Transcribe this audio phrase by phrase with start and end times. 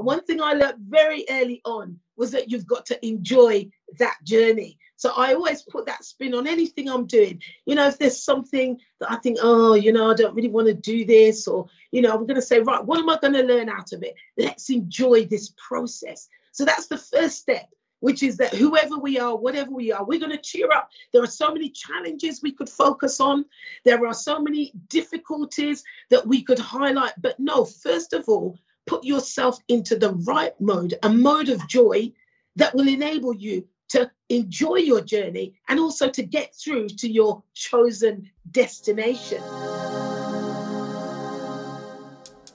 [0.00, 4.16] And one thing I learned very early on was that you've got to enjoy that
[4.24, 4.78] journey.
[4.96, 7.42] So I always put that spin on anything I'm doing.
[7.66, 10.68] You know, if there's something that I think, oh, you know, I don't really want
[10.68, 13.34] to do this, or, you know, I'm going to say, right, what am I going
[13.34, 14.14] to learn out of it?
[14.38, 16.28] Let's enjoy this process.
[16.52, 20.18] So that's the first step, which is that whoever we are, whatever we are, we're
[20.18, 20.88] going to cheer up.
[21.12, 23.44] There are so many challenges we could focus on,
[23.84, 27.12] there are so many difficulties that we could highlight.
[27.20, 28.58] But no, first of all,
[28.90, 32.12] put yourself into the right mode, a mode of joy
[32.56, 37.40] that will enable you to enjoy your journey and also to get through to your
[37.54, 39.40] chosen destination.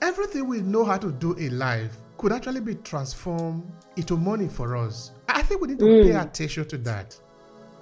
[0.02, 3.64] Everything we know how to do in life could actually be transformed
[3.96, 5.12] into money for us.
[5.28, 6.04] I think we need to mm.
[6.04, 7.18] pay attention to that.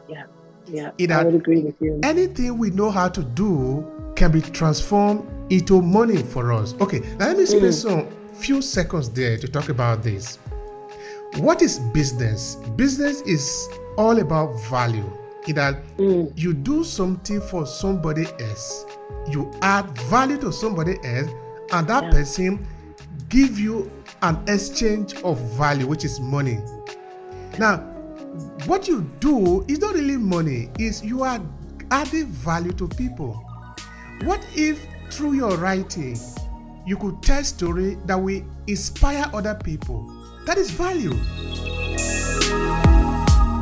[0.09, 0.27] Yeah,
[0.67, 1.99] yeah, in I would agree with you.
[2.05, 3.85] Anything we know how to do
[4.15, 6.75] can be transformed into money for us.
[6.81, 7.83] Okay, now let me spend mm.
[7.83, 10.39] some few seconds there to talk about this.
[11.37, 12.57] What is business?
[12.77, 15.11] Business is all about value.
[15.47, 16.33] In that mm.
[16.37, 18.87] you do something for somebody else,
[19.29, 21.31] you add value to somebody else,
[21.73, 22.11] and that yeah.
[22.11, 22.67] person
[23.29, 23.91] give you
[24.23, 26.61] an exchange of value, which is money.
[27.59, 27.79] Now,
[28.67, 31.41] what you do is not really money, is you are
[31.91, 33.35] adding value to people.
[34.23, 36.17] What if through your writing
[36.87, 40.13] you could tell story that will inspire other people?
[40.45, 41.15] That is value.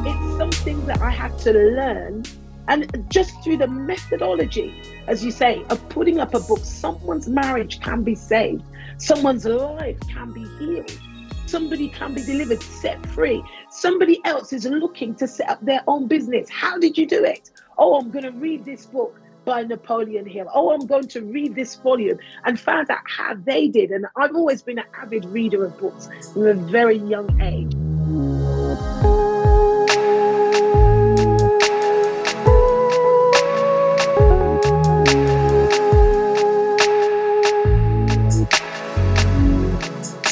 [0.05, 2.25] It's something that I had to learn.
[2.69, 7.81] And just through the methodology, as you say, of putting up a book, someone's marriage
[7.81, 8.63] can be saved,
[8.99, 10.99] someone's life can be healed,
[11.47, 13.45] somebody can be delivered, set free.
[13.71, 16.49] Somebody else is looking to set up their own business.
[16.51, 17.51] How did you do it?
[17.79, 20.49] Oh, I'm going to read this book by Napoleon Hill.
[20.53, 23.91] Oh, I'm going to read this volume and found out how they did.
[23.91, 27.73] And I've always been an avid reader of books from a very young age.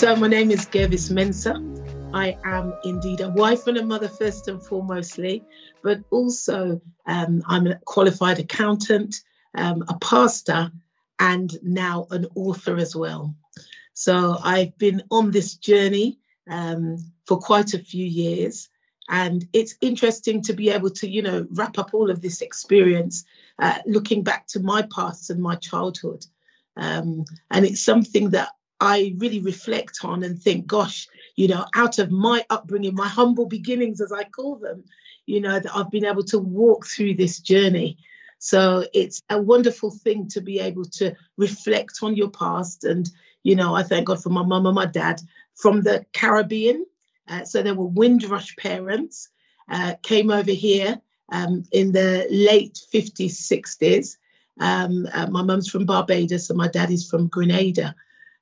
[0.01, 1.70] So, my name is Gervis Mensah.
[2.13, 5.45] I am indeed a wife and a mother, first and foremostly,
[5.83, 9.17] but also um, I'm a qualified accountant,
[9.55, 10.71] um, a pastor,
[11.19, 13.35] and now an author as well.
[13.93, 16.19] So I've been on this journey
[16.49, 18.69] um, for quite a few years.
[19.09, 23.25] And it's interesting to be able to, you know, wrap up all of this experience,
[23.59, 26.25] uh, looking back to my past and my childhood.
[26.77, 28.51] Um, and it's something that
[28.81, 33.47] I really reflect on and think, gosh, you know, out of my upbringing, my humble
[33.47, 34.85] beginnings, as I call them,
[35.27, 37.99] you know, that I've been able to walk through this journey.
[38.39, 42.85] So it's a wonderful thing to be able to reflect on your past.
[42.85, 43.09] And,
[43.43, 45.21] you know, I thank God for my mum and my dad
[45.55, 46.87] from the Caribbean.
[47.29, 49.29] Uh, so they were Windrush parents,
[49.69, 54.17] uh, came over here um, in the late 50s, 60s.
[54.59, 57.95] Um, uh, my mum's from Barbados and my dad is from Grenada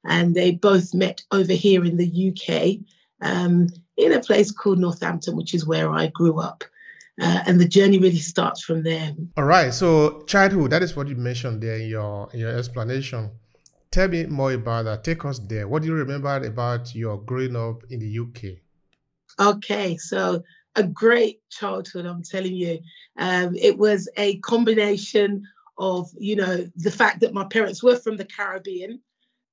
[0.05, 2.79] and they both met over here in the UK
[3.21, 6.65] um, in a place called Northampton, which is where I grew up.
[7.21, 9.13] Uh, and the journey really starts from there.
[9.37, 9.75] All right.
[9.75, 13.33] So childhood, that is what you mentioned there in your in your explanation.
[13.91, 15.03] Tell me more about that.
[15.03, 15.67] Take us there.
[15.67, 18.59] What do you remember about your growing up in the UK?
[19.41, 20.43] Okay, so
[20.77, 22.81] a great childhood, I'm telling you.
[23.19, 25.43] Um, it was a combination
[25.79, 29.01] of, you know, the fact that my parents were from the Caribbean,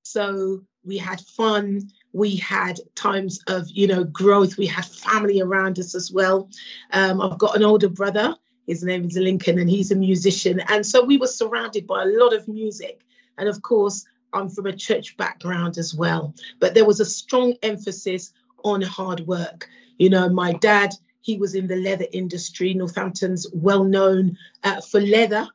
[0.06, 1.90] so we had fun.
[2.14, 4.56] We had times of, you know, growth.
[4.56, 6.48] We had family around us as well.
[6.92, 8.36] Um, I've got an older brother.
[8.68, 10.62] His name is Lincoln, and he's a musician.
[10.70, 13.02] And so we were surrounded by a lot of music.
[13.40, 16.36] And of course, I'm from a church background as well.
[16.60, 18.32] But there was a strong emphasis
[18.64, 19.68] on hard work.
[19.98, 20.92] You know, my dad,
[21.22, 22.76] he was in the leather industry.
[22.76, 25.48] Northampton's well known uh, for leather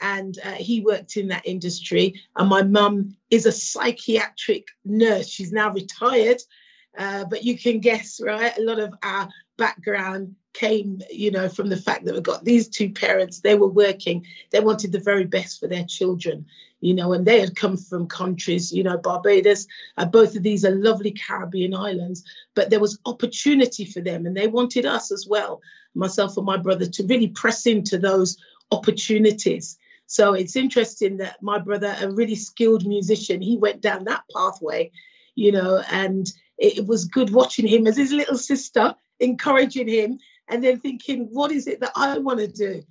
[0.00, 2.20] and uh, he worked in that industry.
[2.36, 5.28] And my mum is a psychiatric nurse.
[5.28, 6.40] She's now retired,
[6.96, 8.56] uh, but you can guess, right?
[8.56, 12.68] A lot of our background came, you know, from the fact that we've got these
[12.68, 13.40] two parents.
[13.40, 14.26] They were working.
[14.50, 16.46] They wanted the very best for their children,
[16.80, 19.66] you know, and they had come from countries, you know, Barbados.
[19.98, 22.24] Uh, both of these are lovely Caribbean islands,
[22.54, 25.60] but there was opportunity for them, and they wanted us as well,
[25.94, 28.38] myself and my brother, to really press into those
[28.70, 34.22] opportunities so it's interesting that my brother, a really skilled musician, he went down that
[34.34, 34.90] pathway,
[35.34, 40.18] you know, and it, was good watching him as his little sister, encouraging him,
[40.48, 42.82] and then thinking, what is it that I want to do?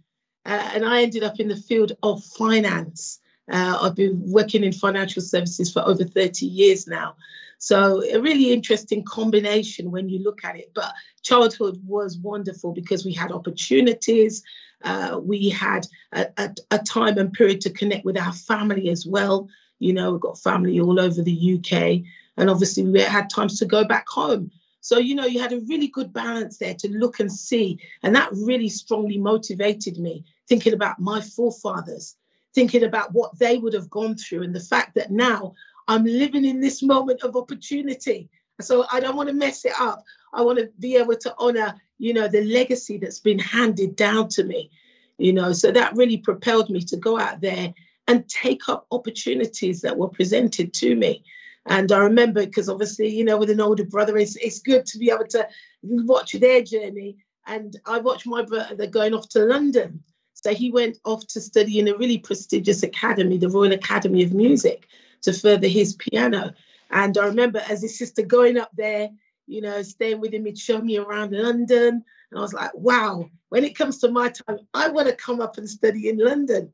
[0.45, 3.19] Uh, and I ended up in the field of finance.
[3.51, 7.15] Uh, I've been working in financial services for over 30 years now.
[7.57, 10.71] So a really interesting combination when you look at it.
[10.75, 14.43] But childhood was wonderful because we had opportunities.
[14.83, 19.05] Uh, we had a, a, a, time and period to connect with our family as
[19.05, 19.47] well.
[19.79, 22.03] You know, we've got family all over the UK,
[22.37, 24.51] and obviously we had times to go back home.
[24.85, 27.79] So, you know, you had a really good balance there to look and see.
[28.03, 32.15] And that really strongly motivated me, thinking about my forefathers,
[32.53, 35.55] thinking about what they would have gone through, and the fact that now
[35.87, 38.29] I'm living in this moment of opportunity.
[38.61, 40.03] So I don't want to mess it up.
[40.33, 44.29] I want to be able to honor, you know, the legacy that's been handed down
[44.29, 44.71] to me,
[45.17, 45.53] you know.
[45.53, 47.73] So that really propelled me to go out there
[48.07, 51.23] and take up opportunities that were presented to me.
[51.65, 54.99] And I remember because obviously, you know, with an older brother, it's, it's good to
[54.99, 55.47] be able to
[55.81, 57.17] watch their journey.
[57.47, 60.03] And I watched my brother going off to London.
[60.33, 64.33] So he went off to study in a really prestigious academy, the Royal Academy of
[64.33, 64.87] Music
[65.23, 66.53] to further his piano.
[66.91, 69.09] And I remember as his sister going up there,
[69.47, 72.03] you know, staying with him, he'd show me around London.
[72.31, 75.41] And I was like, wow, when it comes to my time, I want to come
[75.41, 76.71] up and study in London.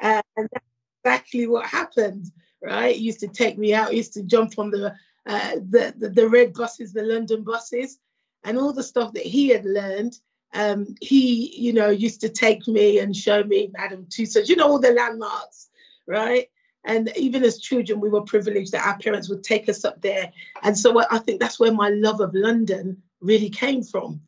[0.00, 0.64] Uh, and that's
[1.04, 2.30] exactly what happened,
[2.62, 2.96] right?
[2.96, 4.94] He used to take me out, he used to jump on the,
[5.26, 7.98] uh, the, the, the red buses, the London buses,
[8.44, 10.18] and all the stuff that he had learned.
[10.52, 14.68] Um, he, you know, used to take me and show me Madame Tussauds, you know,
[14.68, 15.68] all the landmarks,
[16.06, 16.48] right?
[16.84, 20.30] And even as children, we were privileged that our parents would take us up there.
[20.62, 24.20] And so I think that's where my love of London really came from.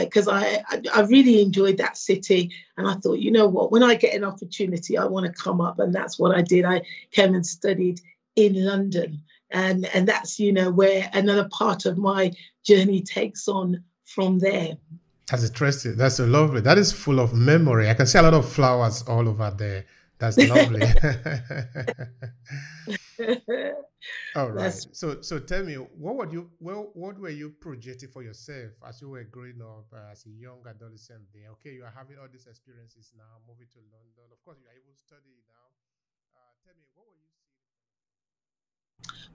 [0.00, 0.32] Because uh,
[0.68, 4.12] I, I, really enjoyed that city, and I thought, you know what, when I get
[4.12, 6.64] an opportunity, I want to come up, and that's what I did.
[6.64, 8.00] I came and studied
[8.34, 9.22] in London,
[9.52, 12.32] and and that's you know where another part of my
[12.64, 14.76] journey takes on from there.
[15.30, 15.96] That's interesting.
[15.96, 16.60] That's so lovely.
[16.60, 17.88] That is full of memory.
[17.88, 19.84] I can see a lot of flowers all over there.
[20.18, 20.82] That's lovely.
[24.36, 24.70] All right.
[24.70, 24.86] That's...
[24.92, 29.00] So, so tell me, what would you, well, what were you projecting for yourself as
[29.00, 31.22] you were growing up uh, as a young adolescent?
[31.34, 34.30] There, okay, you are having all these experiences now, moving to London.
[34.30, 35.66] Of course, you are able to study now.
[36.34, 37.28] Uh, tell me, what were you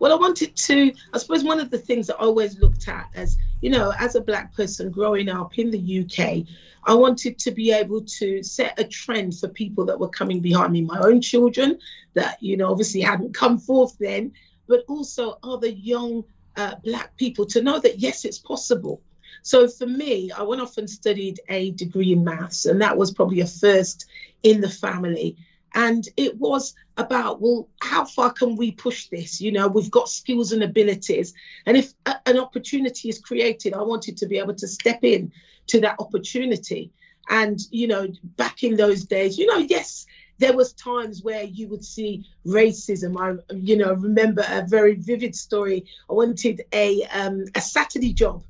[0.03, 3.09] well, I wanted to, I suppose one of the things that I always looked at
[3.15, 6.45] as, you know, as a Black person growing up in the UK,
[6.83, 10.73] I wanted to be able to set a trend for people that were coming behind
[10.73, 11.79] me, my own children
[12.15, 14.33] that, you know, obviously hadn't come forth then,
[14.67, 16.25] but also other young
[16.57, 19.01] uh, Black people to know that, yes, it's possible.
[19.41, 23.13] So for me, I went off and studied a degree in maths, and that was
[23.13, 24.07] probably a first
[24.43, 25.37] in the family.
[25.73, 29.41] And it was about, well, how far can we push this?
[29.41, 31.33] You know, we've got skills and abilities.
[31.65, 35.31] And if a, an opportunity is created, I wanted to be able to step in
[35.67, 36.91] to that opportunity.
[37.29, 40.05] And, you know, back in those days, you know, yes,
[40.39, 43.17] there was times where you would see racism.
[43.19, 45.85] I, you know, remember a very vivid story.
[46.09, 48.43] I wanted a um, a Saturday job,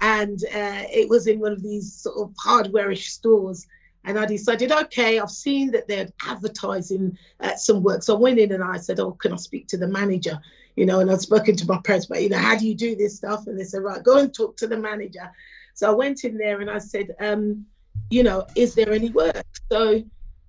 [0.00, 3.66] and uh, it was in one of these sort of hardwareish stores.
[4.06, 8.04] And I decided, okay, I've seen that they're advertising uh, some work.
[8.04, 10.40] So I went in and I said, oh, can I speak to the manager?
[10.76, 12.94] You know, and I'd spoken to my parents, but, you know, how do you do
[12.94, 13.48] this stuff?
[13.48, 15.28] And they said, right, go and talk to the manager.
[15.74, 17.66] So I went in there and I said, um,
[18.08, 19.44] you know, is there any work?
[19.72, 20.04] So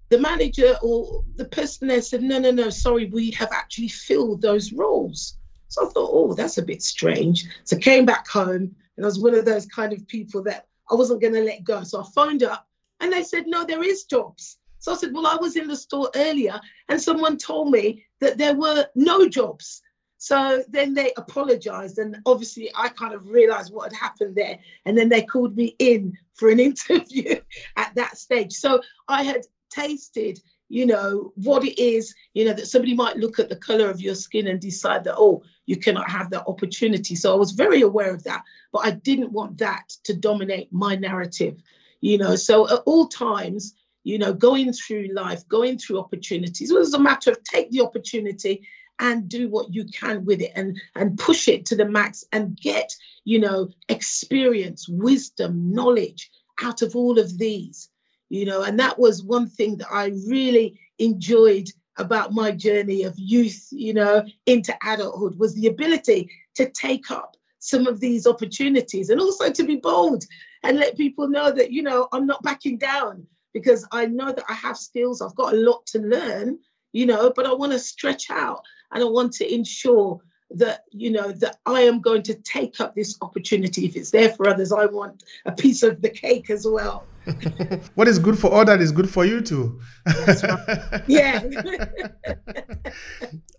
[0.09, 4.41] the manager or the person there said, no, no, no, sorry, we have actually filled
[4.41, 5.37] those roles.
[5.69, 7.47] So I thought, oh, that's a bit strange.
[7.63, 10.67] So I came back home and I was one of those kind of people that
[10.91, 11.83] I wasn't going to let go.
[11.83, 12.66] So I phoned up
[12.99, 14.57] and they said, no, there is jobs.
[14.79, 18.37] So I said, well, I was in the store earlier and someone told me that
[18.37, 19.81] there were no jobs.
[20.17, 21.99] So then they apologized.
[21.99, 24.59] And obviously, I kind of realized what had happened there.
[24.85, 27.39] And then they called me in for an interview
[27.75, 28.53] at that stage.
[28.53, 30.39] So I had tasted,
[30.69, 34.01] you know, what it is, you know, that somebody might look at the color of
[34.01, 37.15] your skin and decide that, oh, you cannot have that opportunity.
[37.15, 38.43] So I was very aware of that.
[38.71, 41.61] But I didn't want that to dominate my narrative
[42.01, 43.73] you know so at all times
[44.03, 47.81] you know going through life going through opportunities it was a matter of take the
[47.81, 48.65] opportunity
[48.99, 52.59] and do what you can with it and and push it to the max and
[52.59, 56.31] get you know experience wisdom knowledge
[56.63, 57.89] out of all of these
[58.29, 58.63] you know.
[58.63, 63.93] And that was one thing that i really enjoyed about my journey of youth you
[63.93, 69.51] know into adulthood was the ability to take up some of these opportunities and also
[69.51, 70.23] to be bold
[70.63, 74.45] and let people know that, you know, I'm not backing down because I know that
[74.49, 76.59] I have skills, I've got a lot to learn,
[76.93, 80.21] you know, but I want to stretch out and I want to ensure
[80.51, 83.85] that you know that I am going to take up this opportunity.
[83.85, 87.09] If it's there for others I want a piece of the cake as well
[87.95, 89.79] what is good for others is good for you too.
[90.05, 91.03] Right.
[91.07, 91.43] yeah.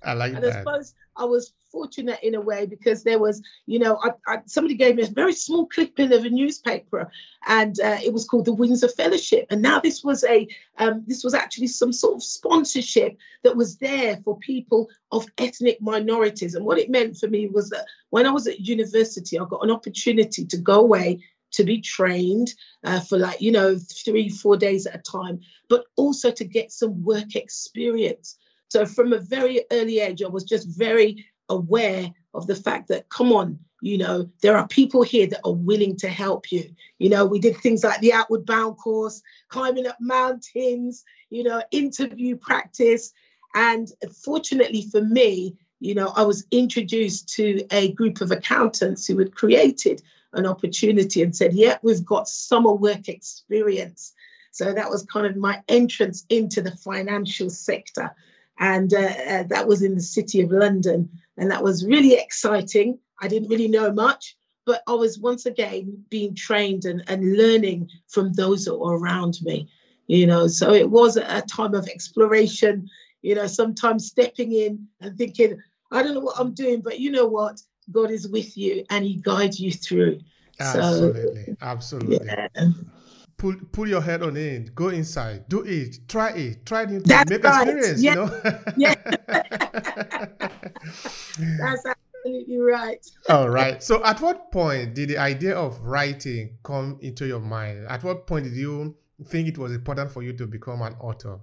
[0.03, 0.57] I like and that.
[0.57, 4.39] I suppose I was fortunate in a way because there was, you know, I, I,
[4.47, 7.11] somebody gave me a very small clipping of a newspaper,
[7.47, 9.47] and uh, it was called the Windsor Fellowship.
[9.51, 10.49] And now this was a,
[10.79, 15.81] um, this was actually some sort of sponsorship that was there for people of ethnic
[15.83, 16.55] minorities.
[16.55, 19.65] And what it meant for me was that when I was at university, I got
[19.65, 21.21] an opportunity to go away
[21.53, 22.53] to be trained
[22.85, 26.73] uh, for like you know three four days at a time but also to get
[26.73, 28.37] some work experience.
[28.69, 33.09] So from a very early age i was just very aware of the fact that
[33.09, 36.65] come on you know there are people here that are willing to help you.
[36.99, 41.63] You know we did things like the outward bound course climbing up mountains you know
[41.71, 43.13] interview practice.
[43.55, 43.89] And
[44.25, 49.35] fortunately for me you know i was introduced to a group of accountants who had
[49.35, 50.03] created
[50.33, 54.13] an opportunity and said, Yeah, we've got summer work experience.
[54.51, 58.15] So that was kind of my entrance into the financial sector.
[58.59, 61.09] And uh, uh, that was in the city of London.
[61.37, 62.99] And that was really exciting.
[63.21, 67.89] I didn't really know much, but I was once again being trained and, and learning
[68.09, 69.69] from those that were around me.
[70.09, 72.89] You know, so it was a time of exploration,
[73.23, 75.61] you know, sometimes stepping in and thinking,
[75.93, 77.61] I don't know what I'm doing, but you know what?
[77.91, 80.21] God is with you and He guides you through.
[80.61, 82.27] Absolutely, so, absolutely.
[82.27, 82.49] Yeah.
[83.37, 84.75] Pull, pull your head on it.
[84.75, 85.49] Go inside.
[85.49, 86.09] Do it.
[86.09, 86.67] Try it.
[86.67, 87.05] Try it.
[87.05, 87.69] That's Make right.
[87.69, 88.03] experience.
[88.03, 88.15] Yeah.
[88.15, 88.41] You know.
[88.77, 88.95] yeah.
[91.59, 93.07] That's absolutely right.
[93.29, 93.81] All right.
[93.81, 97.87] So, at what point did the idea of writing come into your mind?
[97.89, 101.39] At what point did you think it was important for you to become an author?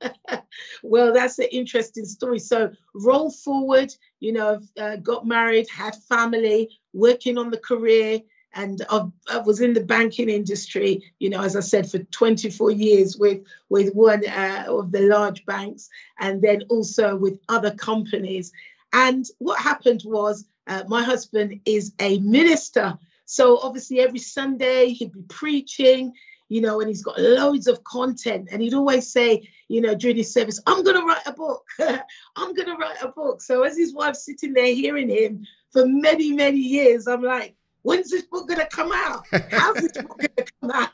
[0.82, 2.38] well, that's an interesting story.
[2.38, 8.20] So, roll forward, you know, uh, got married, had family, working on the career,
[8.54, 13.16] and I, was in the banking industry, you know, as I said, for 24 years
[13.16, 15.88] with with one uh, of the large banks,
[16.20, 18.52] and then also with other companies.
[18.92, 25.12] And what happened was, uh, my husband is a minister, so obviously every Sunday he'd
[25.12, 26.12] be preaching
[26.52, 28.48] you know, and he's got loads of content.
[28.52, 31.64] And he'd always say, you know, during his service, I'm going to write a book.
[31.80, 33.40] I'm going to write a book.
[33.40, 38.10] So as his wife's sitting there hearing him for many, many years, I'm like, when's
[38.10, 39.24] this book going to come out?
[39.50, 40.90] How's this book going to come out?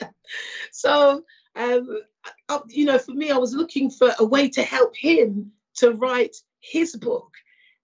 [0.72, 1.22] so,
[1.54, 2.00] um,
[2.48, 5.92] I, you know, for me, I was looking for a way to help him to
[5.92, 7.30] write his book.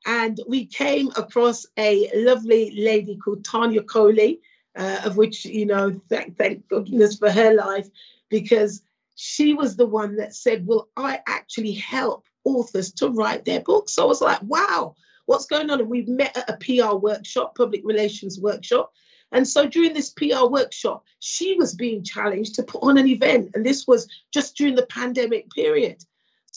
[0.04, 4.40] And we came across a lovely lady called Tanya Coley,
[4.78, 7.88] uh, of which, you know, thank, thank goodness for her life,
[8.30, 8.82] because
[9.16, 13.94] she was the one that said, Well, I actually help authors to write their books.
[13.94, 14.94] So I was like, Wow,
[15.26, 15.80] what's going on?
[15.80, 18.92] And we met at a PR workshop, public relations workshop.
[19.32, 23.50] And so during this PR workshop, she was being challenged to put on an event.
[23.54, 26.02] And this was just during the pandemic period.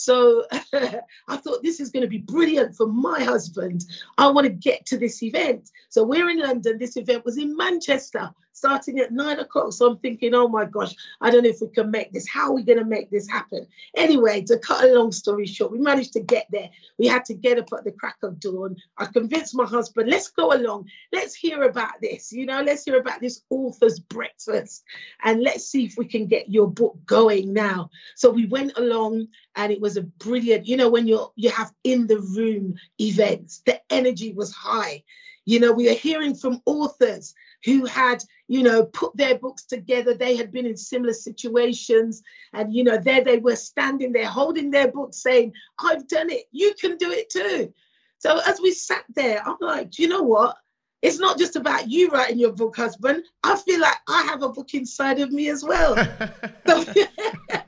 [0.01, 3.85] So I thought this is going to be brilliant for my husband.
[4.17, 5.69] I want to get to this event.
[5.89, 6.77] So we're in London.
[6.79, 9.73] This event was in Manchester starting at nine o'clock.
[9.73, 12.27] So I'm thinking, oh my gosh, I don't know if we can make this.
[12.27, 13.67] How are we going to make this happen?
[13.95, 16.69] Anyway, to cut a long story short, we managed to get there.
[16.97, 18.75] We had to get up at the crack of dawn.
[18.97, 20.89] I convinced my husband, let's go along.
[21.11, 22.31] Let's hear about this.
[22.31, 24.83] You know, let's hear about this author's breakfast
[25.23, 27.89] and let's see if we can get your book going now.
[28.15, 31.71] So we went along and it was a brilliant, you know, when you're you have
[31.83, 35.03] in the room events, the energy was high.
[35.45, 37.33] You know, we are hearing from authors
[37.65, 40.13] who had, you know, put their books together.
[40.13, 42.21] They had been in similar situations.
[42.53, 46.45] And, you know, there they were standing there holding their books saying, I've done it.
[46.51, 47.73] You can do it too.
[48.19, 50.55] So as we sat there, I'm like, do you know what?
[51.01, 53.23] It's not just about you writing your book, husband.
[53.43, 55.95] I feel like I have a book inside of me as well.
[56.67, 56.85] so,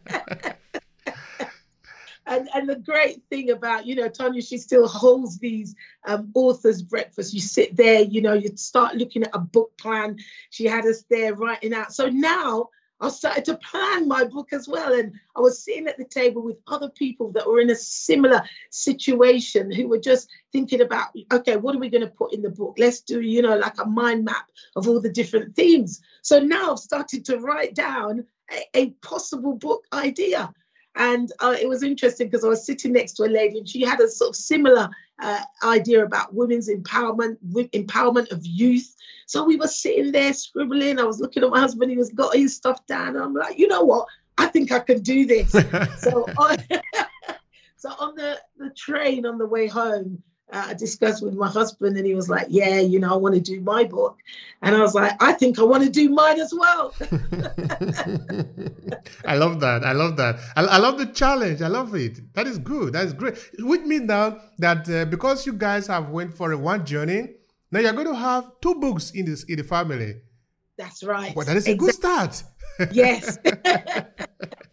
[2.25, 5.75] and and the great thing about you know Tanya, she still holds these
[6.05, 7.33] um, authors' breakfast.
[7.33, 10.17] You sit there, you know, you start looking at a book plan.
[10.49, 11.93] She had us there writing out.
[11.93, 12.69] So now
[13.03, 16.41] I started to plan my book as well, and I was sitting at the table
[16.41, 21.57] with other people that were in a similar situation who were just thinking about, okay,
[21.57, 22.75] what are we going to put in the book?
[22.77, 26.01] Let's do, you know, like a mind map of all the different themes.
[26.21, 30.53] So now I've started to write down a, a possible book idea
[30.95, 33.81] and uh, it was interesting because I was sitting next to a lady and she
[33.81, 34.89] had a sort of similar
[35.21, 38.95] uh, idea about women's empowerment, empowerment of youth.
[39.25, 40.99] So we were sitting there scribbling.
[40.99, 43.15] I was looking at my husband, he was got his stuff down.
[43.15, 44.07] And I'm like, you know what?
[44.37, 45.51] I think I can do this.
[45.99, 46.57] so, on,
[47.77, 50.21] so on the, the train on the way home,
[50.51, 53.35] uh, I discussed with my husband, and he was like, "Yeah, you know, I want
[53.35, 54.17] to do my book,"
[54.61, 56.93] and I was like, "I think I want to do mine as well."
[59.25, 59.83] I love that.
[59.83, 60.39] I love that.
[60.55, 61.61] I, I, love the challenge.
[61.61, 62.33] I love it.
[62.33, 62.93] That is good.
[62.93, 63.37] That is great.
[63.59, 67.29] Which means now that uh, because you guys have went for a one journey,
[67.71, 70.21] now you're going to have two books in this in the family.
[70.77, 71.35] That's right.
[71.35, 72.43] Well, that is a good start.
[72.91, 73.37] yes.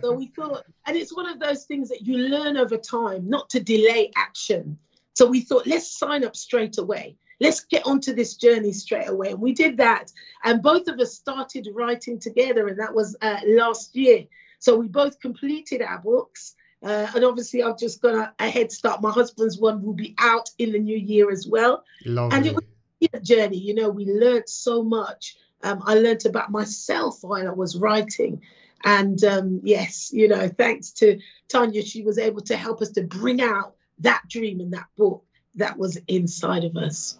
[0.00, 3.50] so we thought, and it's one of those things that you learn over time, not
[3.50, 4.78] to delay action.
[5.14, 7.16] So we thought, let's sign up straight away.
[7.40, 9.30] Let's get onto this journey straight away.
[9.30, 10.12] And we did that.
[10.44, 14.24] And both of us started writing together, and that was uh, last year.
[14.58, 16.54] So we both completed our books.
[16.82, 19.02] Uh, and obviously, I've just got a, a, head start.
[19.02, 21.84] My husband's one will be out in the new year as well.
[22.04, 22.36] Lovely.
[22.36, 22.64] And it was
[23.12, 23.58] a journey.
[23.58, 25.36] You know, we learned so much.
[25.62, 28.42] Um, I learned about myself while I was writing.
[28.84, 31.18] And um, yes, you know, thanks to
[31.48, 35.24] Tanya, she was able to help us to bring out that dream in that book
[35.56, 37.18] that was inside of us.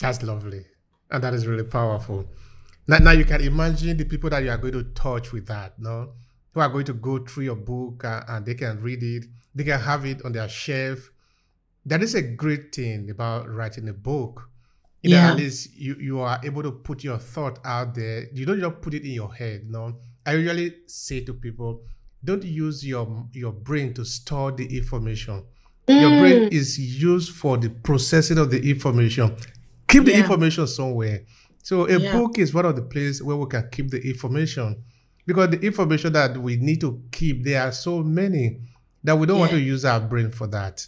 [0.00, 0.66] That's lovely.
[1.10, 2.26] And that is really powerful.
[2.88, 5.78] Now, now you can imagine the people that you are going to touch with that,
[5.78, 6.12] no?
[6.52, 9.64] Who are going to go through your book uh, and they can read it, they
[9.64, 11.10] can have it on their shelf.
[11.84, 14.50] That is a great thing about writing a book.
[15.02, 15.26] You yeah.
[15.26, 18.26] know, at least you, you are able to put your thought out there.
[18.32, 19.96] You don't just put it in your head, no?
[20.26, 21.82] I usually say to people,
[22.24, 25.44] don't use your your brain to store the information.
[25.86, 26.00] Mm.
[26.00, 29.36] Your brain is used for the processing of the information.
[29.86, 30.18] Keep the yeah.
[30.18, 31.22] information somewhere.
[31.62, 32.12] So a yeah.
[32.12, 34.82] book is one of the places where we can keep the information
[35.26, 38.60] because the information that we need to keep there are so many
[39.04, 39.40] that we don't yeah.
[39.40, 40.86] want to use our brain for that.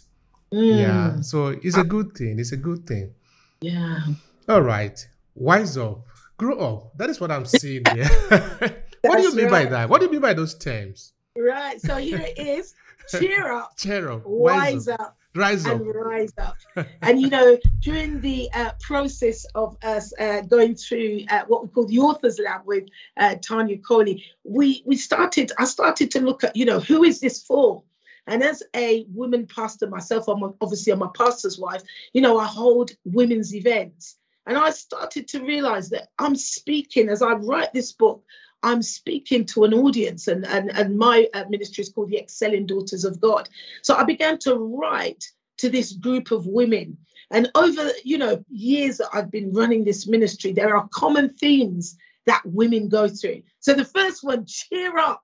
[0.53, 0.79] Mm.
[0.79, 1.21] Yeah.
[1.21, 2.39] So it's a good thing.
[2.39, 3.13] It's a good thing.
[3.61, 3.99] Yeah.
[4.47, 5.05] All right.
[5.35, 6.05] Wise up.
[6.37, 6.97] Grow up.
[6.97, 8.83] That is what I'm seeing here.
[9.01, 9.65] what do you mean right.
[9.65, 9.89] by that?
[9.89, 11.13] What do you mean by those terms?
[11.37, 11.79] Right.
[11.81, 12.73] So here it is.
[13.09, 13.77] Cheer up.
[13.77, 14.23] Cheer up.
[14.25, 14.99] Rise up.
[14.99, 15.17] up.
[15.35, 15.79] Rise up.
[15.79, 16.55] And rise up.
[17.01, 21.69] and you know, during the uh, process of us uh, going through uh, what we
[21.69, 22.85] call the authors lab with
[23.17, 25.51] uh, Tanya Coley, we we started.
[25.57, 27.83] I started to look at, you know, who is this for?
[28.27, 31.81] And as a woman pastor myself, I'm obviously I'm a pastor's wife.
[32.13, 37.21] You know, I hold women's events, and I started to realize that I'm speaking as
[37.21, 38.23] I write this book.
[38.63, 42.65] I'm speaking to an audience, and, and, and my uh, ministry is called the Excelling
[42.65, 43.47] Daughters of God.
[43.81, 45.23] So I began to write
[45.59, 46.97] to this group of women.
[47.31, 51.95] And over, you know, years that I've been running this ministry, there are common themes
[52.25, 53.43] that women go through.
[53.59, 55.23] So the first one, cheer up.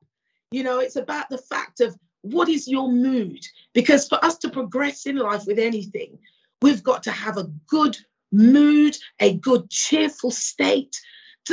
[0.51, 3.39] You know, it's about the fact of what is your mood?
[3.73, 6.17] Because for us to progress in life with anything,
[6.61, 7.97] we've got to have a good
[8.31, 10.99] mood, a good cheerful state,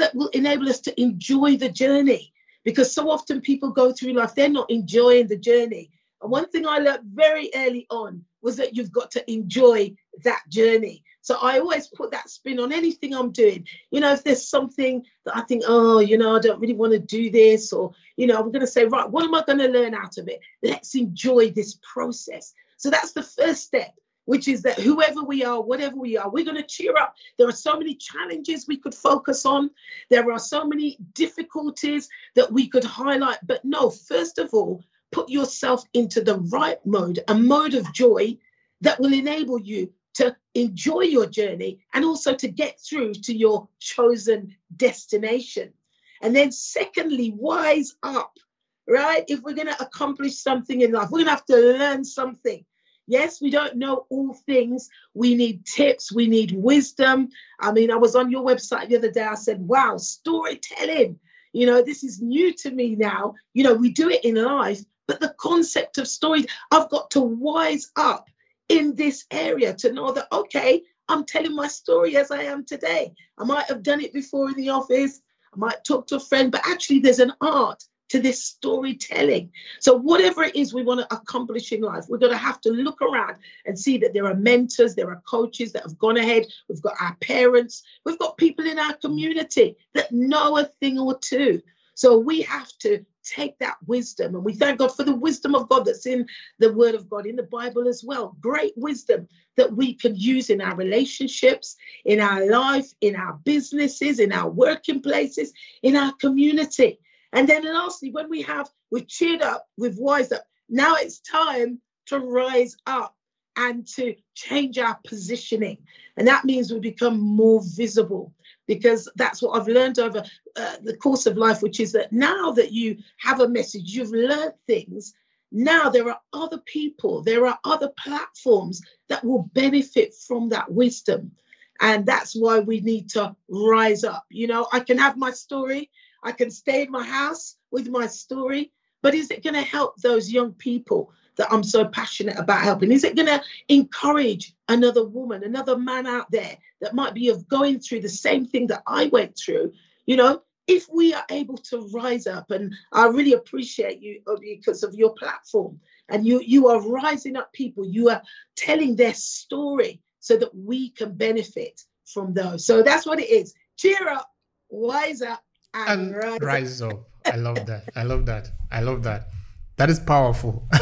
[0.00, 2.33] that will enable us to enjoy the journey.
[2.64, 5.90] Because so often people go through life, they're not enjoying the journey.
[6.22, 10.42] And one thing I learned very early on was that you've got to enjoy that
[10.48, 11.02] journey.
[11.22, 13.66] So I always put that spin on anything I'm doing.
[13.90, 16.92] You know, if there's something that I think, oh, you know, I don't really want
[16.92, 19.59] to do this, or, you know, I'm going to say, right, what am I going
[19.59, 20.40] to learn out of it?
[20.62, 22.55] Let's enjoy this process.
[22.76, 26.44] So that's the first step which is that whoever we are, whatever we are, we're
[26.44, 27.16] going to cheer up.
[27.38, 29.70] There are so many challenges we could focus on.
[30.11, 33.38] There are so many difficulties that we could highlight.
[33.42, 38.38] But no, first of all, put yourself into the right mode, a mode of joy
[38.80, 43.68] that will enable you to enjoy your journey and also to get through to your
[43.78, 45.72] chosen destination.
[46.20, 48.38] And then, secondly, wise up,
[48.87, 49.24] right?
[49.28, 52.64] If we're going to accomplish something in life, we're going to have to learn something.
[53.06, 54.88] Yes, we don't know all things.
[55.14, 57.28] We need tips, we need wisdom.
[57.60, 59.22] I mean, I was on your website the other day.
[59.22, 61.18] I said, wow, storytelling.
[61.52, 63.34] You know, this is new to me now.
[63.54, 67.20] You know, we do it in life, but the concept of story, I've got to
[67.20, 68.30] wise up
[68.68, 73.12] in this area to know that, okay, I'm telling my story as I am today.
[73.36, 75.20] I might have done it before in the office.
[75.52, 79.51] I might talk to a friend, but actually, there's an art to this storytelling.
[79.81, 82.70] So, whatever it is we want to accomplish in life, we're going to have to
[82.70, 86.44] look around and see that there are mentors, there are coaches that have gone ahead.
[86.68, 91.18] We've got our parents, we've got people in our community that know a thing or
[91.18, 91.62] two.
[91.94, 95.70] So, we have to take that wisdom and we thank God for the wisdom of
[95.70, 96.27] God that's in
[96.59, 98.37] the Word of God, in the Bible as well.
[98.42, 104.18] Great wisdom that we can use in our relationships, in our life, in our businesses,
[104.18, 106.98] in our working places, in our community.
[107.32, 111.80] And then lastly, when we have, we've cheered up, we've wised up, now it's time
[112.06, 113.16] to rise up
[113.56, 115.78] and to change our positioning.
[116.16, 118.32] And that means we become more visible
[118.66, 120.24] because that's what I've learned over
[120.56, 124.12] uh, the course of life, which is that now that you have a message, you've
[124.12, 125.14] learned things.
[125.50, 131.32] now there are other people, there are other platforms that will benefit from that wisdom.
[131.80, 134.24] And that's why we need to rise up.
[134.30, 135.90] You know, I can have my story,
[136.22, 139.96] I can stay in my house with my story, but is it going to help
[139.96, 142.92] those young people that I'm so passionate about helping?
[142.92, 147.48] Is it going to encourage another woman, another man out there that might be of
[147.48, 149.72] going through the same thing that I went through?
[150.06, 154.82] You know, if we are able to rise up, and I really appreciate you because
[154.82, 158.22] of your platform, and you you are rising up people, you are
[158.56, 162.64] telling their story so that we can benefit from those.
[162.64, 163.54] So that's what it is.
[163.76, 164.30] Cheer up,
[164.68, 165.42] wise up,
[165.74, 166.92] and, and rise, rise up.
[166.92, 167.08] up.
[167.32, 167.88] I love that.
[167.94, 168.48] I love that.
[168.70, 169.28] I love that.
[169.76, 170.68] That is powerful.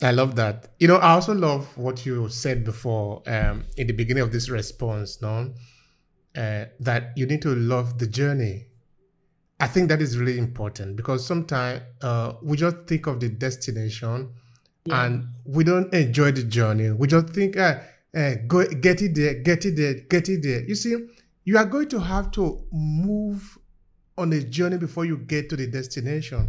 [0.00, 0.68] I love that.
[0.78, 4.48] You know, I also love what you said before um, in the beginning of this
[4.48, 5.52] response, no?
[6.36, 8.66] Uh, that you need to love the journey.
[9.60, 14.30] I think that is really important because sometimes uh, we just think of the destination
[14.84, 15.04] yeah.
[15.04, 16.92] and we don't enjoy the journey.
[16.92, 17.80] We just think, uh,
[18.16, 20.64] uh, go get it there, get it there, get it there.
[20.64, 20.96] You see,
[21.44, 23.58] you are going to have to move
[24.16, 26.48] on a journey before you get to the destination.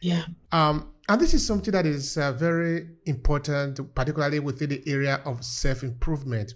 [0.00, 0.24] Yeah.
[0.52, 5.42] Um, and this is something that is uh, very important, particularly within the area of
[5.44, 6.54] self improvement.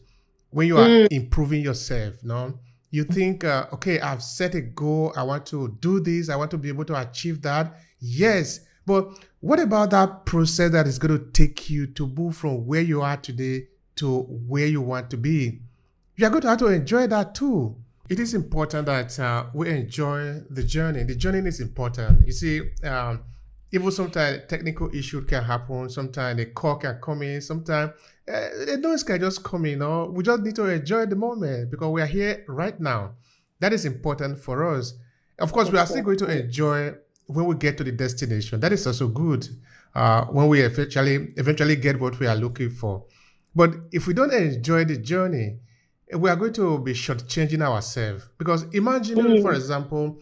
[0.50, 1.08] When you are mm.
[1.10, 2.58] improving yourself, no,
[2.90, 5.14] you think, uh, okay, I've set a goal.
[5.16, 6.28] I want to do this.
[6.28, 7.78] I want to be able to achieve that.
[7.98, 12.66] Yes, but what about that process that is going to take you to move from
[12.66, 15.60] where you are today to where you want to be?
[16.16, 17.76] You are going to have to enjoy that too.
[18.08, 21.04] It is important that uh, we enjoy the journey.
[21.04, 22.26] The journey is important.
[22.26, 23.20] You see, um,
[23.70, 25.88] even sometimes technical issue can happen.
[25.88, 27.40] Sometimes the call can come in.
[27.40, 27.92] Sometimes
[28.28, 29.80] uh, the noise can just come in.
[29.82, 33.12] Or we just need to enjoy the moment because we are here right now.
[33.60, 34.94] That is important for us.
[35.38, 36.94] Of course, we are still going to enjoy
[37.26, 38.60] when we get to the destination.
[38.60, 39.48] That is also good
[39.94, 43.04] uh, when we eventually eventually get what we are looking for.
[43.54, 45.58] But if we don't enjoy the journey,
[46.16, 48.28] we are going to be shortchanging ourselves.
[48.38, 49.42] Because imagine, mm.
[49.42, 50.18] for example,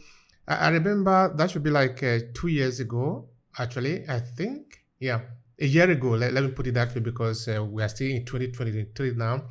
[0.46, 5.20] I, I, remember that should be like uh, two years ago actually, I think, yeah,
[5.60, 8.10] a year ago, let, let me put it that way because uh, we are still
[8.10, 9.44] in 2023 now.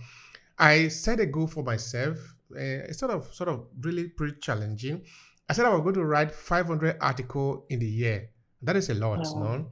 [0.57, 2.17] I set a goal for myself.
[2.51, 5.03] Uh, it's sort of, sort of really pretty challenging.
[5.47, 8.29] I said I was going to write 500 articles in the year.
[8.61, 9.39] That is a lot, oh.
[9.39, 9.69] no?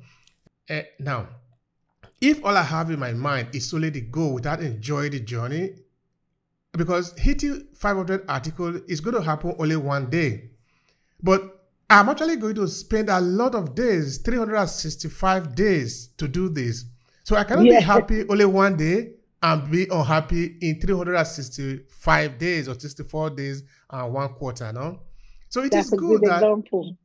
[0.69, 1.27] Uh, now,
[2.21, 5.75] if all I have in my mind is solely the goal without enjoying the journey,
[6.73, 10.51] because hitting 500 articles is going to happen only one day.
[11.21, 11.57] But
[11.89, 16.85] I'm actually going to spend a lot of days, 365 days to do this.
[17.23, 17.79] So I cannot yeah.
[17.79, 24.13] be happy only one day and be unhappy in 365 days or 64 days and
[24.13, 24.99] one quarter, no?
[25.49, 26.43] So it That's is good, good that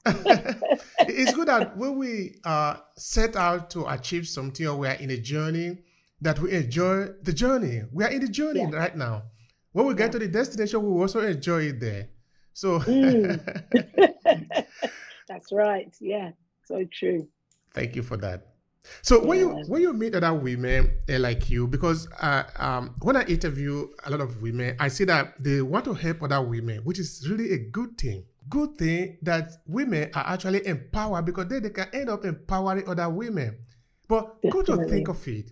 [1.09, 5.11] it's good that when we uh, set out to achieve something or we are in
[5.11, 5.79] a journey,
[6.23, 7.83] that we enjoy the journey.
[7.93, 8.71] We are in the journey yeah.
[8.77, 9.25] right now.
[9.73, 10.11] When we get yeah.
[10.13, 12.09] to the destination, we will also enjoy it there.
[12.55, 13.41] So mm.
[15.29, 15.95] that's right.
[16.01, 16.31] Yeah,
[16.65, 17.29] so true.
[17.75, 18.47] Thank you for that.
[19.01, 19.27] So yeah.
[19.27, 23.25] when you when you meet other women uh, like you, because uh, um, when I
[23.25, 26.99] interview a lot of women, I see that they want to help other women, which
[26.99, 28.25] is really a good thing.
[28.53, 33.09] Good thing that women are actually empowered because they, they can end up empowering other
[33.09, 33.59] women.
[34.07, 34.51] But Definitely.
[34.51, 35.51] go to think of it,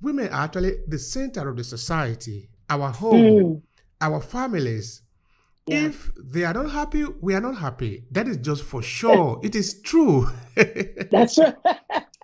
[0.00, 3.62] women are actually the center of the society, our home, mm.
[4.00, 5.02] our families,
[5.68, 5.86] yeah.
[5.86, 8.04] If they are not happy, we are not happy.
[8.10, 9.38] That is just for sure.
[9.44, 10.26] it is true.
[11.10, 11.54] That's right.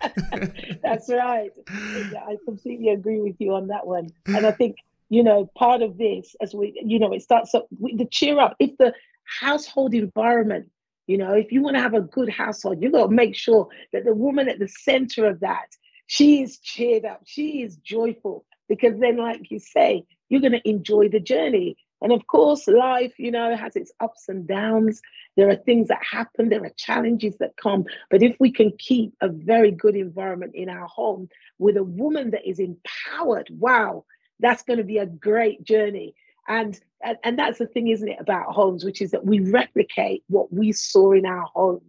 [0.83, 1.51] That's right.
[1.69, 4.09] I completely agree with you on that one.
[4.25, 4.77] And I think,
[5.09, 8.39] you know, part of this, as we, you know, it starts up with the cheer
[8.39, 8.55] up.
[8.59, 8.93] If the
[9.25, 10.69] household environment,
[11.07, 13.67] you know, if you want to have a good household, you've got to make sure
[13.93, 15.67] that the woman at the center of that,
[16.07, 20.69] she is cheered up, she is joyful, because then, like you say, you're going to
[20.69, 25.01] enjoy the journey and of course, life, you know, has its ups and downs.
[25.37, 27.85] There are things that happen, there are challenges that come.
[28.11, 32.31] But if we can keep a very good environment in our home with a woman
[32.31, 34.05] that is empowered, wow,
[34.39, 36.15] that's going to be a great journey.
[36.47, 40.23] And, and, and that's the thing, isn't it, about homes, which is that we replicate
[40.27, 41.81] what we saw in our home,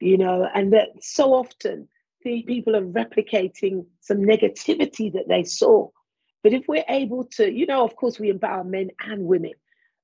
[0.00, 1.88] you know, and that so often
[2.24, 5.88] the people are replicating some negativity that they saw
[6.46, 9.54] but if we're able to, you know, of course, we empower men and women.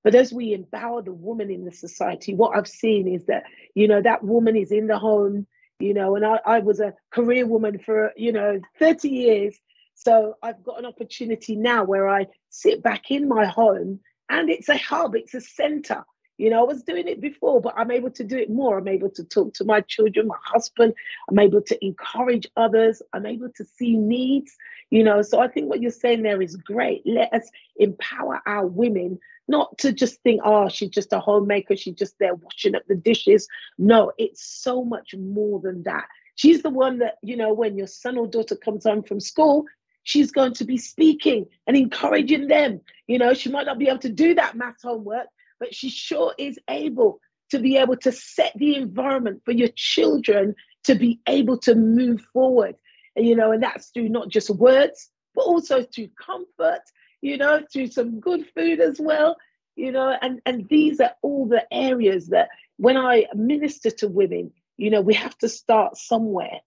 [0.03, 3.45] But as we empower the woman in the society, what I've seen is that,
[3.77, 5.47] you know, that woman is in the home,
[5.79, 9.57] you know, and I, I was a career woman for, you know, 30 years.
[9.95, 14.69] So I've got an opportunity now where I sit back in my home and it's
[14.69, 16.05] a hub, it's a center,
[16.39, 18.79] You know, I was doing it before, but I'm able to do it more.
[18.79, 20.95] I'm able to talk to my children, my husband.
[21.31, 23.03] I'm able to encourage others.
[23.13, 24.57] I'm able to see needs,
[24.91, 25.23] you know.
[25.23, 27.03] So I think what you're saying there is great.
[27.05, 31.95] Let us empower our women not to just think, oh, she's just a homemaker, she's
[31.95, 33.47] just there washing up the dishes.
[33.77, 36.07] No, it's so much more than that.
[36.35, 39.67] She's the one that, you know, when your son or daughter comes home from school,
[40.05, 42.81] she's going to be speaking and encouraging them.
[43.07, 45.27] You know, she might not be able to do that math homework,
[45.61, 50.55] but she sure is able to be able to set the environment for your children
[50.85, 52.75] to be able to move forward.
[53.15, 56.81] And, you know, and that's through not just words, but also through comfort,
[57.21, 59.37] you know, through some good food as well,
[59.77, 64.53] you know, and, and these are all the areas that when I minister to women,
[64.77, 66.61] you know, we have to start somewhere.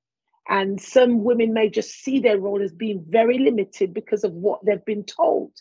[0.48, 4.64] And some women may just see their role as being very limited because of what
[4.64, 5.52] they've been told,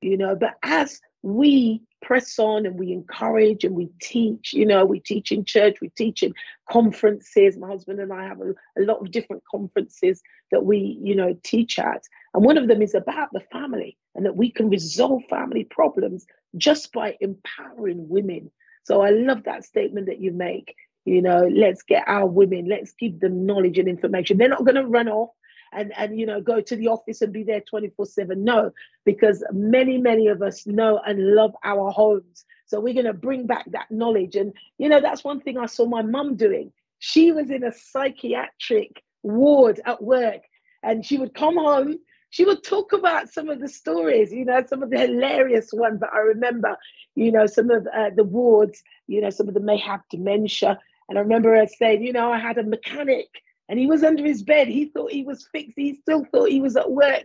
[0.00, 0.34] you know.
[0.34, 5.32] But as we press on and we encourage and we teach, you know, we teach
[5.32, 6.34] in church, we teach in
[6.70, 7.56] conferences.
[7.56, 11.36] My husband and I have a, a lot of different conferences that we, you know,
[11.42, 12.02] teach at.
[12.34, 16.26] And one of them is about the family and that we can resolve family problems
[16.56, 18.50] just by empowering women.
[18.84, 20.74] So I love that statement that you make
[21.06, 24.36] you know, let's get our women, let's give them knowledge and information.
[24.36, 25.30] They're not going to run off
[25.72, 28.44] and, and, you know, go to the office and be there 24 7.
[28.44, 28.72] No,
[29.04, 32.44] because many, many of us know and love our homes.
[32.66, 34.34] So we're going to bring back that knowledge.
[34.34, 36.72] And, you know, that's one thing I saw my mum doing.
[36.98, 40.42] She was in a psychiatric ward at work
[40.82, 41.98] and she would come home
[42.30, 46.00] she would talk about some of the stories, you know, some of the hilarious ones
[46.00, 46.76] that I remember,
[47.14, 50.78] you know, some of uh, the wards, you know, some of them may have dementia.
[51.08, 53.28] And I remember her saying, you know, I had a mechanic
[53.68, 54.68] and he was under his bed.
[54.68, 55.74] He thought he was fixed.
[55.76, 57.24] He still thought he was at work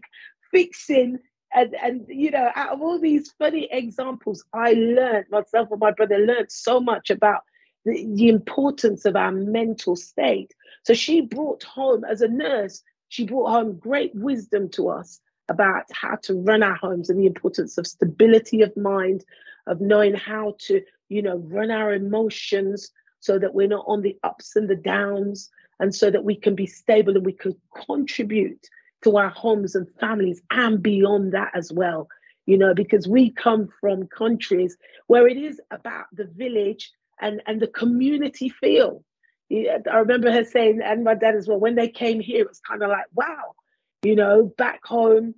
[0.52, 1.20] fixing.
[1.54, 5.92] And, and you know, out of all these funny examples, I learned, myself and my
[5.92, 7.42] brother learned so much about
[7.86, 10.54] the, the importance of our mental state.
[10.84, 15.84] So she brought home, as a nurse, she brought home great wisdom to us about
[15.92, 19.26] how to run our homes and the importance of stability of mind,
[19.68, 22.90] of knowing how to, you know, run our emotions,
[23.22, 26.54] so that we're not on the ups and the downs, and so that we can
[26.54, 27.56] be stable and we can
[27.88, 28.68] contribute
[29.04, 32.08] to our homes and families and beyond that as well.
[32.48, 34.76] You know, because we come from countries
[35.08, 39.04] where it is about the village and, and the community feel.
[39.52, 42.60] I remember her saying, and my dad as well, when they came here, it was
[42.60, 43.54] kind of like, wow,
[44.02, 45.36] you know, back home,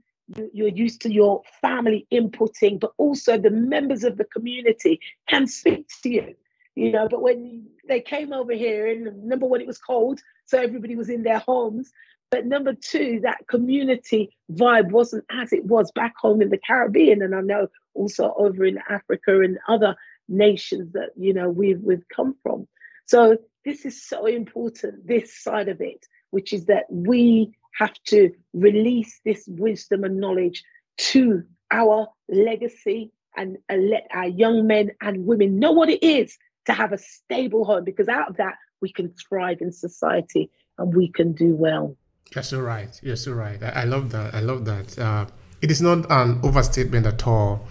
[0.53, 5.87] you're used to your family inputting, but also the members of the community can speak
[6.03, 6.35] to you
[6.75, 7.07] you know.
[7.09, 11.09] But when they came over here, and number one, it was cold, so everybody was
[11.09, 11.91] in their homes.
[12.31, 17.21] But number two, that community vibe wasn't as it was back home in the Caribbean,
[17.21, 19.95] and I know also over in Africa and other
[20.27, 22.67] nations that you know we've we've come from.
[23.05, 28.31] So this is so important, this side of it, which is that we have to
[28.53, 30.63] release this wisdom and knowledge
[30.97, 36.37] to our legacy and, and let our young men and women know what it is
[36.65, 40.95] to have a stable home because out of that we can thrive in society and
[40.95, 41.95] we can do well.
[42.35, 42.99] Yes, You're right.
[43.03, 43.61] You're right.
[43.61, 44.33] I, I love that.
[44.33, 44.97] I love that.
[44.97, 45.25] Uh,
[45.61, 47.67] it is not an overstatement at all.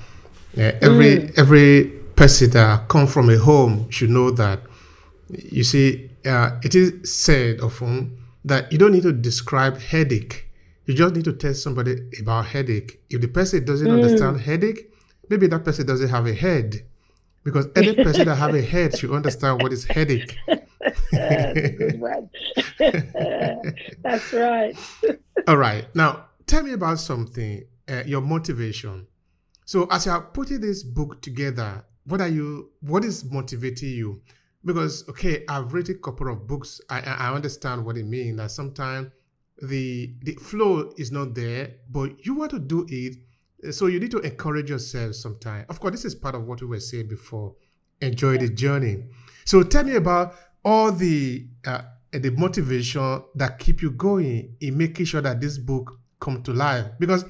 [0.57, 1.39] Uh, every mm.
[1.39, 1.85] every
[2.17, 4.61] person that come from a home should know that.
[5.29, 10.47] You see, uh, it is said often that you don't need to describe headache.
[10.87, 13.01] You just need to tell somebody about headache.
[13.09, 13.95] If the person doesn't mm.
[13.95, 14.91] understand headache,
[15.29, 16.83] maybe that person doesn't have a head
[17.45, 20.37] because any person that have a head should understand what is headache.
[24.03, 24.77] That's right.
[25.49, 25.87] All right.
[25.95, 29.07] Now, tell me about something, uh, your motivation.
[29.65, 32.71] So, as you are putting this book together, what are you?
[32.81, 34.23] What is motivating you?
[34.65, 36.81] Because okay, I've read a couple of books.
[36.91, 38.37] I I understand what it means.
[38.37, 39.11] That sometimes
[39.61, 43.17] the the flow is not there, but you want to do it
[43.71, 45.67] so you need to encourage yourself sometime.
[45.69, 47.55] Of course, this is part of what we were saying before.
[48.01, 49.05] Enjoy the journey.
[49.45, 55.07] So tell me about all the uh, the motivation that keep you going in making
[55.07, 57.25] sure that this book come to life because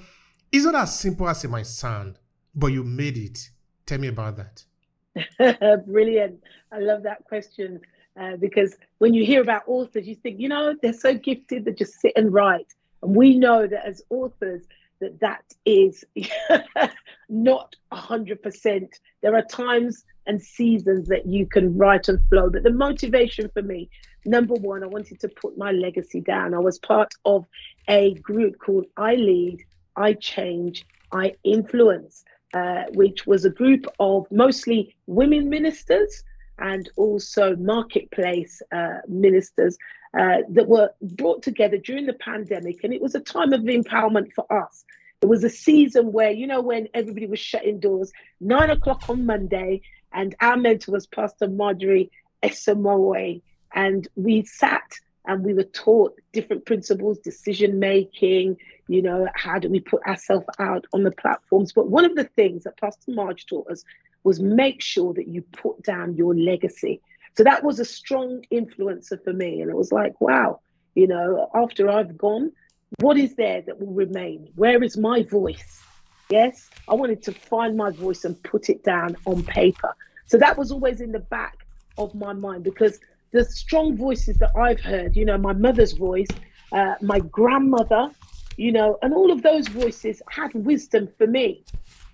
[0.50, 2.18] it's not as simple as it might sound,
[2.54, 3.50] but you made it.
[3.86, 5.84] Tell me about that.
[5.86, 6.42] Brilliant.
[6.70, 7.80] I love that question
[8.20, 11.72] uh, because when you hear about authors, you think, you know, they're so gifted, they
[11.72, 12.72] just sit and write.
[13.02, 14.62] And we know that as authors,
[15.02, 16.04] that that is
[17.28, 18.88] not 100%.
[19.22, 22.48] There are times and seasons that you can write and flow.
[22.50, 23.90] But the motivation for me,
[24.24, 26.54] number one, I wanted to put my legacy down.
[26.54, 27.46] I was part of
[27.88, 29.58] a group called I Lead,
[29.96, 32.24] I Change, I Influence.
[32.54, 36.22] uh, which was a group of mostly women ministers
[36.58, 39.76] and also marketplace uh, ministers
[40.18, 42.84] uh, that were brought together during the pandemic.
[42.84, 44.84] And it was a time of empowerment for us.
[45.22, 49.24] It was a season where, you know, when everybody was shut indoors, nine o'clock on
[49.24, 52.10] Monday, and our mentor was Pastor Marjorie
[52.42, 53.40] Esamoe.
[53.74, 54.82] And we sat
[55.24, 58.56] and we were taught different principles, decision making,
[58.88, 61.72] you know, how do we put ourselves out on the platforms.
[61.72, 63.84] But one of the things that Pastor Marge taught us
[64.24, 67.00] was make sure that you put down your legacy.
[67.36, 69.60] So that was a strong influencer for me.
[69.60, 70.60] And it was like, wow,
[70.94, 72.52] you know, after I've gone,
[73.00, 74.48] what is there that will remain?
[74.54, 75.82] Where is my voice?
[76.30, 79.94] Yes, I wanted to find my voice and put it down on paper.
[80.26, 81.66] So that was always in the back
[81.98, 83.00] of my mind because
[83.32, 86.28] the strong voices that I've heard, you know, my mother's voice,
[86.72, 88.10] uh, my grandmother,
[88.56, 91.64] you know, and all of those voices had wisdom for me.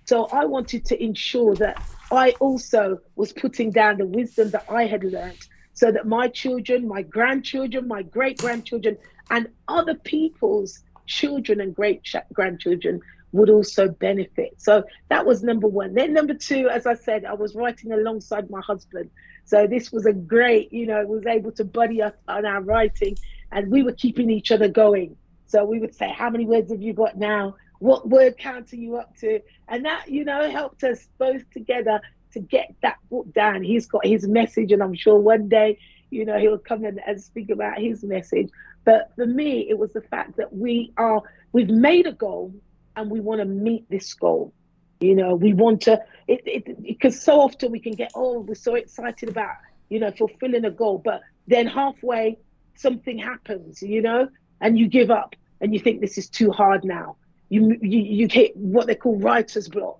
[0.09, 1.79] So I wanted to ensure that
[2.11, 6.87] I also was putting down the wisdom that I had learned so that my children,
[6.87, 8.97] my grandchildren, my great grandchildren,
[9.29, 12.01] and other people's children and great
[12.33, 13.01] grandchildren
[13.33, 14.55] would also benefit.
[14.57, 15.93] So that was number one.
[15.93, 19.11] Then number two, as I said, I was writing alongside my husband.
[19.45, 23.15] So this was a great, you know, was able to buddy up on our writing
[23.51, 25.17] and we were keeping each other going.
[25.45, 27.57] So we would say, how many words have you got now?
[27.79, 29.41] What word count are you up to?
[29.67, 32.01] And that, you know, helped us both together
[32.33, 33.63] to get that book down.
[33.63, 35.79] He's got his message, and I'm sure one day,
[36.11, 38.49] you know, he'll come in and speak about his message.
[38.85, 42.53] But for me, it was the fact that we are, we've made a goal
[42.95, 44.53] and we want to meet this goal.
[44.99, 48.55] You know, we want to, it, it, because so often we can get, oh, we're
[48.55, 49.55] so excited about,
[49.89, 52.37] you know, fulfilling a goal, but then halfway
[52.75, 54.27] something happens, you know,
[54.59, 57.15] and you give up and you think this is too hard now.
[57.49, 59.99] You, you, you hit what they call writer's block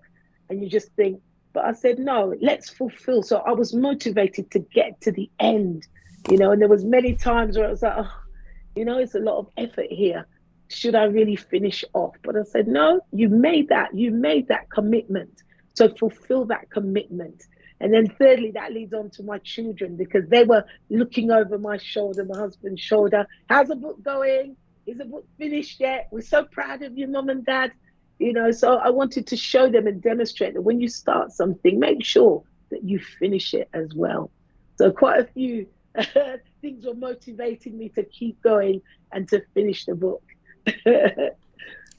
[0.50, 1.22] and you just think,
[1.54, 3.24] but I said, no, let's fulfill.
[3.24, 5.88] So I was motivated to get to the end,
[6.30, 8.12] you know, and there was many times where I was like, oh,
[8.76, 10.28] you know, it's a lot of effort here
[10.70, 12.16] should I really finish off?
[12.24, 15.42] But I said, no, you made that, you made that commitment.
[15.74, 17.44] So fulfill that commitment.
[17.82, 21.78] And then thirdly, that leads on to my children because they were looking over my
[21.78, 23.26] shoulder, my husband's shoulder.
[23.50, 24.58] How's the book going?
[24.86, 26.08] Is the book finished yet?
[26.12, 27.72] We're so proud of you, mom and dad.
[28.18, 31.80] You know, so I wanted to show them and demonstrate that when you start something,
[31.80, 34.30] make sure that you finish it as well.
[34.78, 35.68] So quite a few
[36.62, 38.82] things were motivating me to keep going
[39.14, 40.24] and to finish the book.
[40.68, 41.34] I,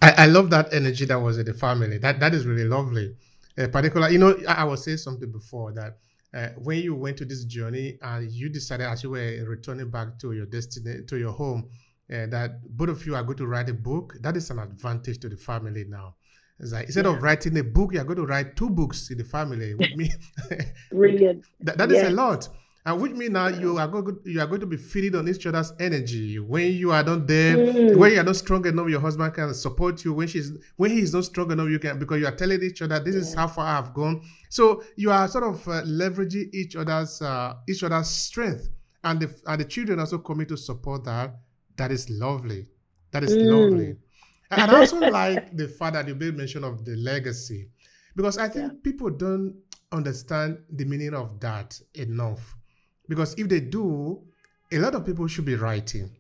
[0.02, 1.98] I love that energy that was in the family.
[1.98, 3.14] That that is really lovely.
[3.58, 5.98] Uh, particular, you know, I, I was saying something before that
[6.32, 10.18] uh, when you went to this journey and you decided as you were returning back
[10.20, 11.68] to your destiny, to your home,
[12.12, 14.16] uh, that both of you are going to write a book.
[14.20, 16.16] That is an advantage to the family now.
[16.58, 17.12] It's like instead yeah.
[17.12, 20.10] of writing a book, you're going to write two books in the family with me.
[20.92, 21.44] Brilliant.
[21.60, 21.96] that, that yeah.
[21.96, 22.48] is a lot.
[22.84, 25.44] And which means now you are going you are going to be feeding on each
[25.46, 26.38] other's energy.
[26.38, 27.96] When you are not there, mm.
[27.96, 30.14] when you are not strong enough, your husband can support you.
[30.14, 32.80] When she's when he is not strong enough, you can because you are telling each
[32.80, 33.20] other this yeah.
[33.20, 34.22] is how far I've gone.
[34.48, 38.70] So you are sort of uh, leveraging each other's uh, each other's strength,
[39.04, 41.34] and the and the children also coming to support that.
[41.80, 42.66] That is lovely.
[43.10, 43.50] That is mm.
[43.50, 43.96] lovely.
[44.50, 47.70] And I also like the fact that you made mention of the legacy,
[48.14, 48.78] because I think yeah.
[48.84, 49.56] people don't
[49.90, 52.54] understand the meaning of that enough
[53.08, 54.20] because if they do,
[54.70, 56.10] a lot of people should be writing.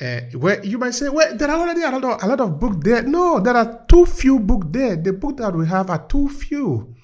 [0.00, 2.58] Uh, where you might say, well, there are already a lot, of, a lot of
[2.58, 3.02] books there.
[3.02, 4.96] No, there are too few books there.
[4.96, 6.94] The book that we have are too few.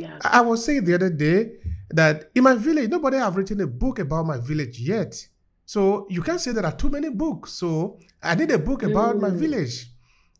[0.00, 0.18] Yeah.
[0.24, 1.52] I was saying the other day
[1.90, 5.28] that in my village, nobody have written a book about my village yet.
[5.70, 7.52] So you can't say there are too many books.
[7.52, 9.20] So I need a book about mm.
[9.20, 9.86] my village.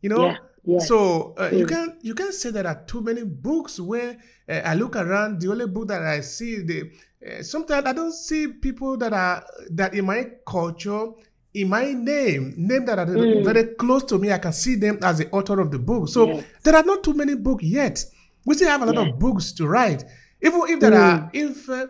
[0.03, 0.81] You know, yeah.
[0.81, 4.75] So uh, you can you can say there are too many books where uh, I
[4.75, 5.41] look around.
[5.41, 6.91] The only book that I see, the
[7.25, 11.07] uh, sometimes I don't see people that are that in my culture,
[11.55, 13.45] in my name, name that are mm.
[13.45, 14.33] very close to me.
[14.33, 16.09] I can see them as the author of the book.
[16.09, 16.45] So yes.
[16.65, 18.05] there are not too many books yet.
[18.45, 19.13] We still have a lot yeah.
[19.13, 20.03] of books to write.
[20.43, 20.99] Even if there mm.
[20.99, 21.87] are if uh,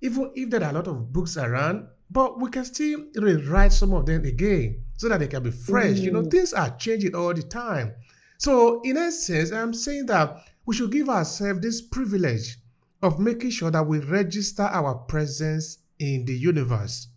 [0.00, 3.94] even if there are a lot of books around, but we can still rewrite some
[3.94, 5.96] of them again so that they can be fresh.
[5.96, 6.02] Mm.
[6.02, 6.30] You know, mm.
[6.30, 7.94] things are changing all the time.
[8.36, 12.58] So, in essence, I'm saying that we should give ourselves this privilege
[13.02, 17.08] of making sure that we register our presence in the universe.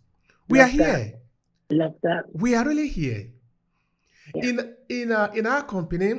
[0.48, 0.98] We Love are that.
[0.98, 1.14] here.
[1.70, 2.22] Love that.
[2.32, 3.28] We are really here.
[4.34, 4.48] Yeah.
[4.48, 6.14] In in uh, in our company,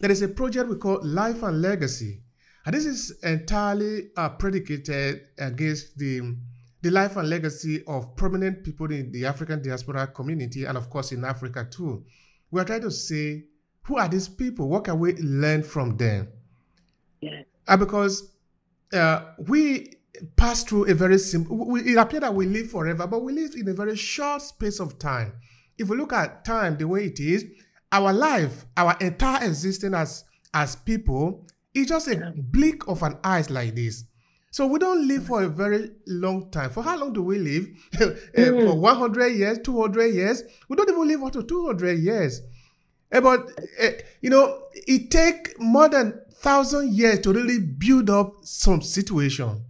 [0.00, 2.20] there is a project we call Life and Legacy,
[2.66, 6.36] and this is entirely uh, predicated against the
[6.82, 11.12] the life and legacy of prominent people in the African diaspora community, and of course
[11.12, 12.04] in Africa too.
[12.50, 13.44] We are trying to say
[13.84, 14.68] who are these people?
[14.68, 16.28] What can we learn from them?
[17.68, 18.32] uh, because
[18.92, 19.94] uh, we
[20.36, 21.76] pass through a very simple.
[21.76, 24.98] It appears that we live forever, but we live in a very short space of
[24.98, 25.32] time.
[25.78, 27.44] If we look at time the way it is,
[27.90, 30.24] our life, our entire existence as
[30.54, 34.04] as people, is just a blink of an eye like this.
[34.52, 36.68] So we don't live for a very long time.
[36.68, 37.68] For how long do we live?
[37.94, 38.66] mm.
[38.66, 40.42] For 100 years, 200 years?
[40.68, 42.42] We don't even live up to 200 years.
[43.10, 43.50] Eh, but,
[43.82, 43.88] uh,
[44.20, 49.64] you know, it take more than thousand years to really build up some situation.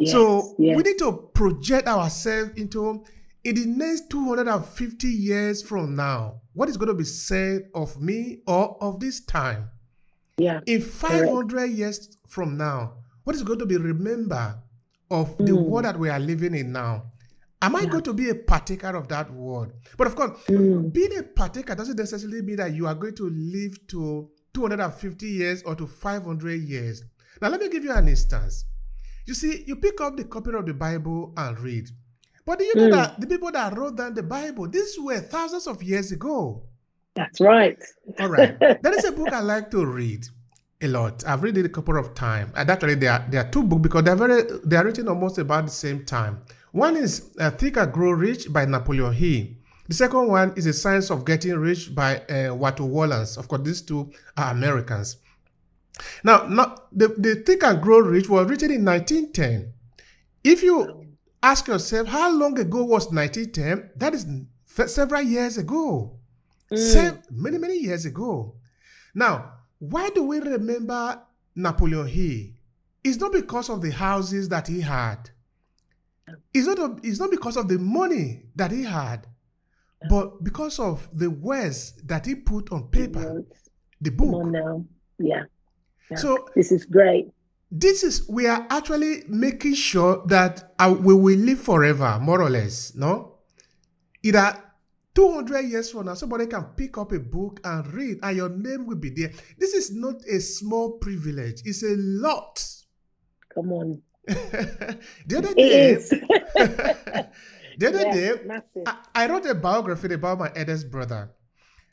[0.00, 0.76] Yes, so yes.
[0.76, 3.04] we need to project ourselves into
[3.44, 8.40] in the next 250 years from now, what is going to be said of me
[8.46, 9.70] or of this time?
[10.36, 10.60] Yeah.
[10.66, 11.72] In 500 correct.
[11.72, 12.94] years from now,
[13.30, 14.56] what is going to be remembered
[15.08, 15.46] of mm.
[15.46, 17.04] the world that we are living in now?
[17.62, 17.86] Am I yeah.
[17.86, 19.72] going to be a partaker of that world?
[19.96, 20.92] But of course, mm.
[20.92, 25.62] being a partaker doesn't necessarily mean that you are going to live to 250 years
[25.62, 27.04] or to 500 years.
[27.40, 28.64] Now, let me give you an instance.
[29.26, 31.88] You see, you pick up the copy of the Bible and read.
[32.44, 32.92] But do you know mm.
[32.94, 36.64] that the people that wrote down the Bible, these were thousands of years ago?
[37.14, 37.78] That's right.
[38.18, 38.58] All right.
[38.82, 40.26] there is a book I like to read
[40.82, 41.24] a lot.
[41.26, 42.52] I've read it a couple of times.
[42.56, 45.38] And actually, there are, there are two books because they're very they are written almost
[45.38, 46.42] about the same time.
[46.72, 49.46] One is uh, Think and Grow Rich by Napoleon Hill.
[49.88, 53.36] The second one is The Science of Getting Rich by uh, Walter Wallace.
[53.36, 55.16] Of course, these two are Americans.
[56.22, 59.72] Now, not, the, the Think and Grow Rich was written in 1910.
[60.44, 63.90] If you ask yourself, how long ago was 1910?
[63.96, 64.26] That is
[64.92, 66.20] several years ago.
[66.70, 67.22] Mm.
[67.32, 68.54] many, many years ago.
[69.12, 71.20] Now, why do we remember
[71.56, 72.52] Napoleon Hill?
[73.02, 75.30] It's not because of the houses that he had.
[76.54, 79.26] It's not, a, it's not because of the money that he had,
[80.08, 83.42] but because of the words that he put on paper,
[84.00, 84.46] the book.
[84.46, 84.84] now.
[85.18, 85.44] Yeah.
[86.10, 86.16] yeah.
[86.16, 87.30] So this is great.
[87.70, 92.50] This is we are actually making sure that uh, we will live forever, more or
[92.50, 92.94] less.
[92.94, 93.38] No,
[94.22, 94.56] either
[95.14, 98.86] 200 years from now, somebody can pick up a book and read, and your name
[98.86, 99.32] will be there.
[99.58, 102.64] This is not a small privilege, it's a lot.
[103.54, 104.02] Come on.
[104.26, 105.94] the other day,
[107.78, 108.32] the other yeah, day,
[108.86, 111.32] I, I, wrote a biography about my eldest brother.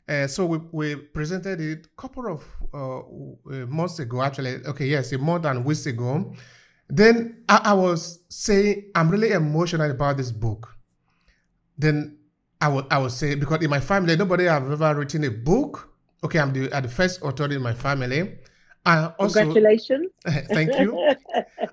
[0.08, 4.56] Uh, so we, we presented it a couple of uh, uh, months ago, actually.
[4.66, 6.32] Okay, yes, a month and weeks ago.
[6.88, 10.76] Then I, I was saying I'm really emotional about this book.
[11.76, 12.17] Then
[12.60, 15.92] I would I would say because in my family nobody have ever written a book.
[16.22, 18.38] Okay, I'm the, I'm the first author in my family.
[18.84, 20.08] And also, Congratulations.
[20.26, 21.14] thank you.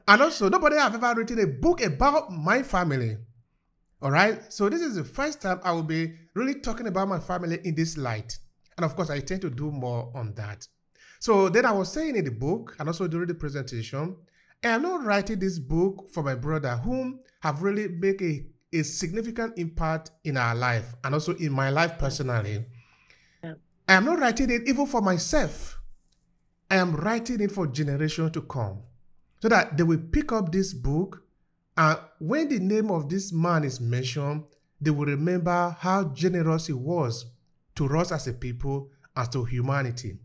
[0.08, 3.18] and also, nobody have ever written a book about my family.
[4.02, 4.52] All right.
[4.54, 7.74] So this is the first time I will be really talking about my family in
[7.74, 8.38] this light.
[8.78, 10.68] And of course, I tend to do more on that.
[11.20, 14.18] So then I was saying in the book and also during the presentation,
[14.64, 18.46] I am not writing this book for my brother, whom have really made a
[18.80, 22.65] a significant impact in our life and also in my life personally.
[23.43, 23.53] Yeah.
[23.88, 25.80] I am not writing it even for myself.
[26.69, 28.82] I am writing it for generations to come
[29.41, 31.23] so that they will pick up this book
[31.78, 34.45] and when the name of this man is mentioned,
[34.80, 37.26] they will remember how generous he was
[37.76, 40.17] to us as a people and to humanity.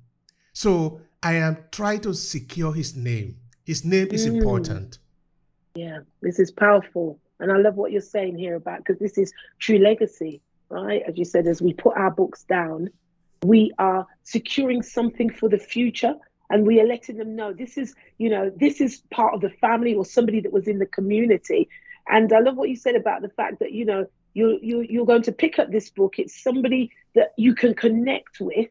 [0.53, 3.37] So I am trying to secure his name.
[3.65, 4.37] His name is mm.
[4.37, 4.99] important.
[5.75, 7.19] Yeah, this is powerful.
[7.41, 11.03] And I love what you're saying here about because this is true legacy, right?
[11.07, 12.91] As you said, as we put our books down,
[13.43, 16.15] we are securing something for the future
[16.51, 19.51] and we are letting them know this is, you know, this is part of the
[19.51, 21.69] family or somebody that was in the community.
[22.09, 25.07] And I love what you said about the fact that, you know, you you you're
[25.07, 26.19] going to pick up this book.
[26.19, 28.69] It's somebody that you can connect with.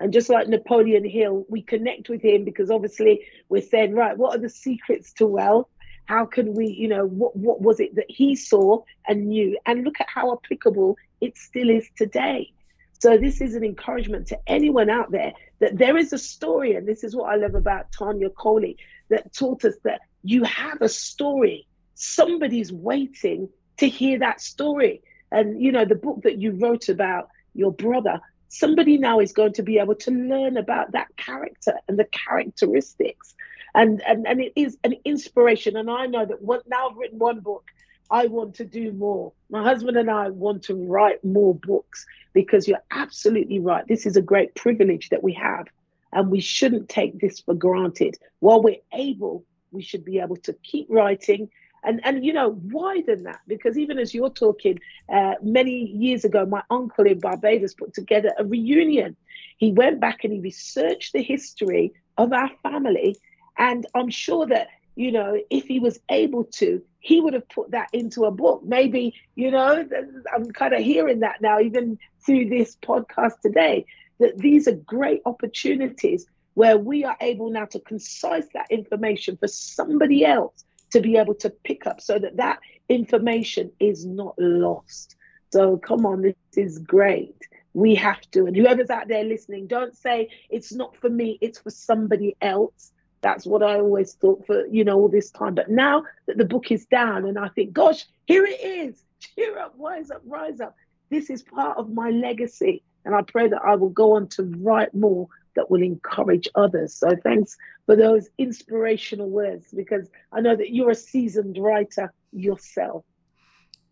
[0.00, 4.34] And just like Napoleon Hill, we connect with him because obviously we're saying, right, what
[4.34, 5.68] are the secrets to wealth?
[6.06, 9.58] How can we, you know, what, what was it that he saw and knew?
[9.66, 12.52] And look at how applicable it still is today.
[13.00, 16.86] So this is an encouragement to anyone out there that there is a story, and
[16.86, 18.76] this is what I love about Tanya Coley,
[19.10, 21.66] that taught us that you have a story.
[21.94, 23.48] Somebody's waiting
[23.78, 25.02] to hear that story.
[25.30, 29.52] And you know, the book that you wrote about your brother, somebody now is going
[29.54, 33.34] to be able to learn about that character and the characteristics
[33.74, 35.76] and and and it is an inspiration.
[35.76, 37.70] And I know that one, now I've written one book,
[38.10, 39.32] I want to do more.
[39.50, 43.86] My husband and I want to write more books because you're absolutely right.
[43.86, 45.66] This is a great privilege that we have,
[46.12, 48.16] and we shouldn't take this for granted.
[48.40, 51.50] While we're able, we should be able to keep writing.
[51.86, 54.78] And, and you know, widen that because even as you're talking,
[55.12, 59.16] uh, many years ago, my uncle in Barbados put together a reunion.
[59.58, 63.18] He went back and he researched the history of our family
[63.58, 67.70] And I'm sure that, you know, if he was able to, he would have put
[67.72, 68.62] that into a book.
[68.64, 69.86] Maybe, you know,
[70.34, 73.86] I'm kind of hearing that now, even through this podcast today,
[74.20, 79.48] that these are great opportunities where we are able now to concise that information for
[79.48, 85.16] somebody else to be able to pick up so that that information is not lost.
[85.52, 87.36] So come on, this is great.
[87.74, 88.46] We have to.
[88.46, 92.92] And whoever's out there listening, don't say it's not for me, it's for somebody else.
[93.24, 95.54] That's what I always thought for, you know, all this time.
[95.54, 99.02] But now that the book is down and I think, gosh, here it is.
[99.34, 100.76] Cheer up, rise up, rise up.
[101.08, 102.82] This is part of my legacy.
[103.06, 106.92] And I pray that I will go on to write more that will encourage others.
[106.92, 107.56] So thanks
[107.86, 113.06] for those inspirational words because I know that you're a seasoned writer yourself.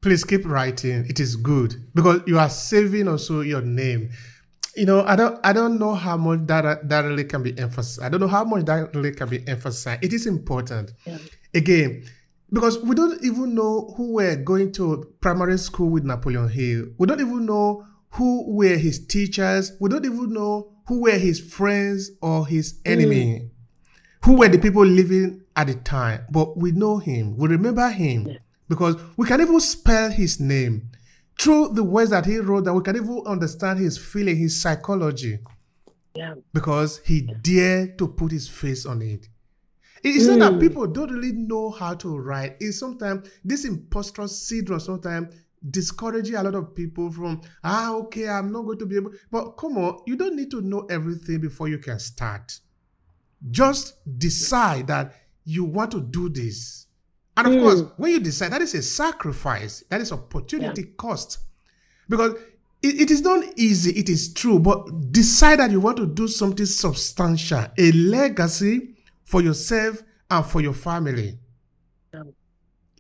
[0.02, 1.06] Please keep writing.
[1.08, 4.10] It is good because you are saving also your name.
[4.76, 8.02] You know, I don't I don't know how much that that really can be emphasized.
[8.02, 10.02] I don't know how much that really can be emphasized.
[10.02, 10.92] It is important.
[11.04, 11.18] Yeah.
[11.54, 12.04] Again,
[12.50, 16.86] because we don't even know who were going to primary school with Napoleon Hill.
[16.98, 19.72] We don't even know who were his teachers.
[19.80, 23.50] We don't even know who were his friends or his enemy, mm.
[24.24, 26.24] who were the people living at the time.
[26.30, 28.38] But we know him, we remember him yeah.
[28.68, 30.90] because we can even spell his name
[31.42, 32.64] through the words that he wrote.
[32.64, 35.38] That we can even understand his feeling, his psychology,
[36.14, 36.34] yeah.
[36.52, 39.28] because he dared to put his face on it.
[40.04, 40.36] It's mm.
[40.36, 40.60] not that mm.
[40.60, 42.56] people don't really know how to write.
[42.60, 44.80] It's sometimes this imposter syndrome.
[44.80, 45.34] Sometimes
[45.70, 49.52] discouraging a lot of people from ah okay i'm not going to be able but
[49.52, 52.58] come on you don't need to know everything before you can start
[53.50, 55.14] just decide that
[55.44, 56.88] you want to do this
[57.36, 57.60] and of mm.
[57.60, 60.94] course when you decide that is a sacrifice that is opportunity yeah.
[60.96, 61.38] cost
[62.08, 62.34] because
[62.82, 66.28] it, it is not easy it is true but decide that you want to do
[66.28, 71.38] something substantial a legacy for yourself and for your family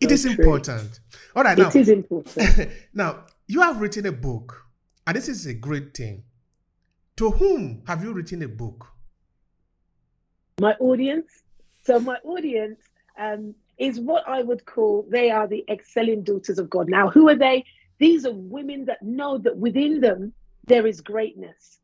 [0.02, 0.32] it is true.
[0.32, 1.00] important.
[1.36, 1.68] All right, now.
[1.68, 2.70] It is important.
[2.94, 4.66] now, you have written a book,
[5.06, 6.24] and this is a great thing.
[7.16, 8.86] To whom have you written a book?
[10.60, 11.30] My audience.
[11.84, 12.80] So, my audience
[13.18, 16.88] um, is what I would call they are the excelling daughters of God.
[16.88, 17.64] Now, who are they?
[17.98, 20.32] These are women that know that within them
[20.66, 21.78] there is greatness.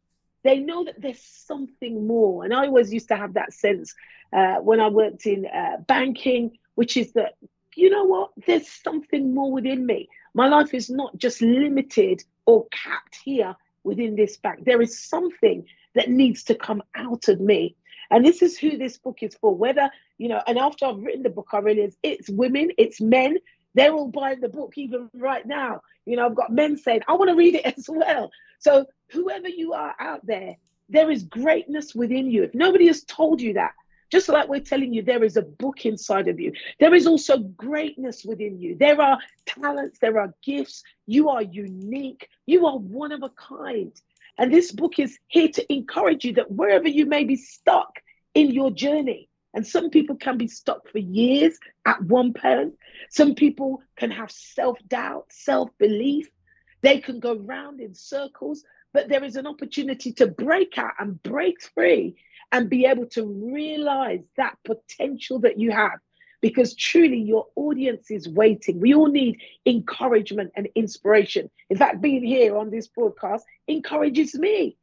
[0.45, 2.45] They know that there's something more.
[2.45, 3.95] And I always used to have that sense
[4.33, 7.35] uh, when I worked in uh, banking, which is that
[7.79, 8.31] you know what?
[8.47, 10.09] There's something more within me.
[10.35, 14.65] My life is not just limited or capped here within this bank.
[14.65, 15.65] There is something
[15.95, 17.77] that needs to come out of me.
[18.11, 19.55] And this is who this book is for.
[19.55, 23.39] Whether, you know, and after I've written the book, I realize it's women, it's men.
[23.75, 25.83] They're all buying the book, even right now.
[26.05, 28.31] You know, I've got men saying, I want to read it as well.
[28.59, 30.57] So, whoever you are out there,
[30.89, 32.43] there is greatness within you.
[32.43, 33.73] If nobody has told you that,
[34.11, 36.53] just like we're telling you, there is a book inside of you.
[36.81, 38.75] There is also greatness within you.
[38.75, 40.83] There are talents, there are gifts.
[41.07, 42.29] You are unique.
[42.47, 43.93] You are one of a kind.
[44.39, 48.01] And this book is here to encourage you that wherever you may be stuck
[48.35, 52.75] in your journey, and some people can be stuck for years at one point,
[53.11, 56.29] some people can have self doubt, self belief.
[56.83, 61.23] They can go round in circles, but there is an opportunity to break out and
[61.23, 62.17] break free
[62.53, 65.99] and be able to realize that potential that you have
[66.41, 68.81] because truly your audience is waiting.
[68.81, 71.51] We all need encouragement and inspiration.
[71.69, 74.77] In fact, being here on this broadcast encourages me.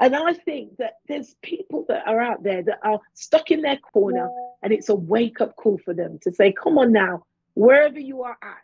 [0.00, 3.76] And I think that there's people that are out there that are stuck in their
[3.76, 4.30] corner,
[4.62, 8.22] and it's a wake up call for them to say, Come on now, wherever you
[8.22, 8.56] are at,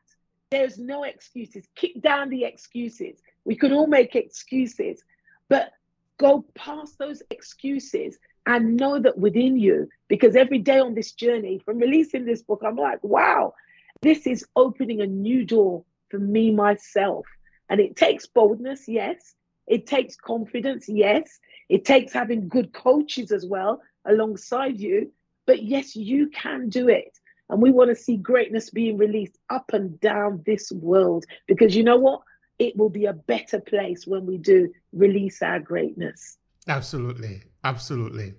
[0.51, 1.67] there's no excuses.
[1.75, 3.21] Kick down the excuses.
[3.45, 5.03] We can all make excuses,
[5.51, 5.73] but
[6.19, 8.17] go past those excuses
[8.47, 12.63] and know that within you, because every day on this journey from releasing this book,
[12.65, 13.53] I'm like, wow,
[14.01, 17.27] this is opening a new door for me myself.
[17.69, 19.35] And it takes boldness, yes.
[19.67, 21.39] It takes confidence, yes.
[21.69, 25.13] It takes having good coaches as well alongside you.
[25.47, 27.19] But yes, you can do it.
[27.49, 31.85] And we want to see greatness being released up and down this world because you
[31.85, 32.23] know what?
[32.59, 36.39] It will be a better place when we do release our greatness.
[36.67, 37.43] Absolutely.
[37.63, 38.35] Absolutely.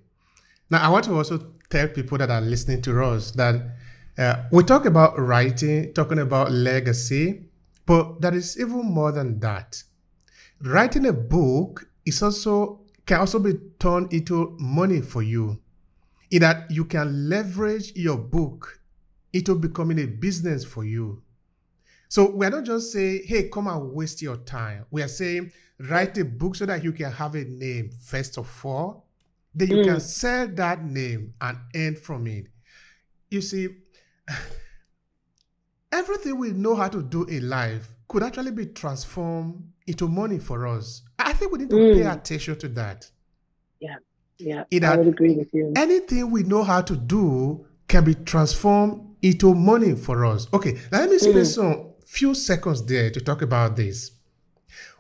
[0.69, 3.55] Now, I want to also tell people that are listening to us that
[4.17, 7.45] uh, we talk about writing, talking about legacy,
[7.85, 9.83] but there is even more than that.
[10.61, 15.59] Writing a book is also can also be turned into money for you,
[16.29, 18.79] in that you can leverage your book
[19.31, 21.21] into becoming a business for you.
[22.09, 24.85] So we're not just saying, hey, come and waste your time.
[24.91, 28.65] We are saying, write a book so that you can have a name, first of
[28.65, 29.07] all.
[29.53, 30.01] then you can mm.
[30.01, 32.45] sell that name and earn from it.
[33.29, 33.69] You see,
[35.91, 40.67] everything we know how to do in life could actually be transformed into money for
[40.67, 41.01] us.
[41.17, 42.09] I think we need to pay hmm.
[42.09, 43.09] attention to that.
[43.79, 45.73] Yeah, yeah, I would agree with you.
[45.75, 50.47] Anything we know how to do can be transformed into money for us.
[50.53, 51.43] Okay, now let me spend hmm.
[51.43, 54.11] some few seconds there to talk about this.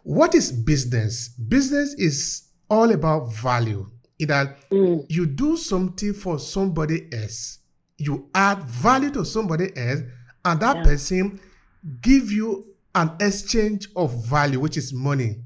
[0.03, 1.27] What is business?
[1.29, 3.89] Business is all about value.
[4.19, 4.99] In that hmm.
[5.09, 7.59] you do something for somebody else,
[7.97, 10.01] you add value to somebody else,
[10.43, 11.39] and that person
[12.01, 12.65] give you
[12.95, 15.41] an exchange of value, which is money.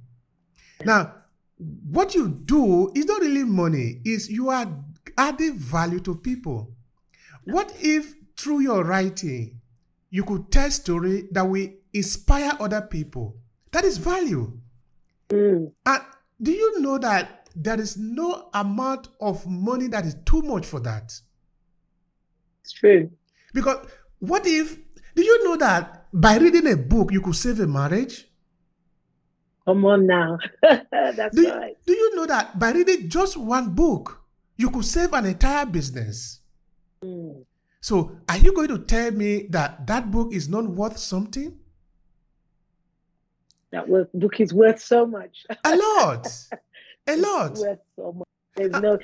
[0.86, 1.16] Now,
[1.58, 4.66] what you do is not really money, is you are
[5.18, 6.74] adding value to people.
[7.44, 9.60] What if through your writing
[10.10, 13.36] you could tell story that will inspire other people?
[13.72, 14.58] That is value.
[15.30, 16.02] Mm, And
[16.42, 20.80] do you know that there is no amount of money that is too much for
[20.82, 21.14] that?
[22.64, 23.10] it's true.
[23.54, 23.86] Because
[24.20, 24.78] what if
[25.16, 28.28] do you know that by reading a book you could save a marriage?
[29.66, 30.38] Come on now.
[30.62, 31.78] That's Do you, right.
[31.86, 34.22] do you know that by reading just one book
[34.58, 36.40] you could save an entire business?
[37.04, 37.46] Mm,
[37.80, 41.58] So, are you going to tell me that that book is not worth something?
[43.72, 45.46] that book is worth so much.
[45.64, 46.28] A lot.
[47.08, 47.52] A lot.
[47.52, 48.28] It's worth so much.
[48.58, 49.00] There's no,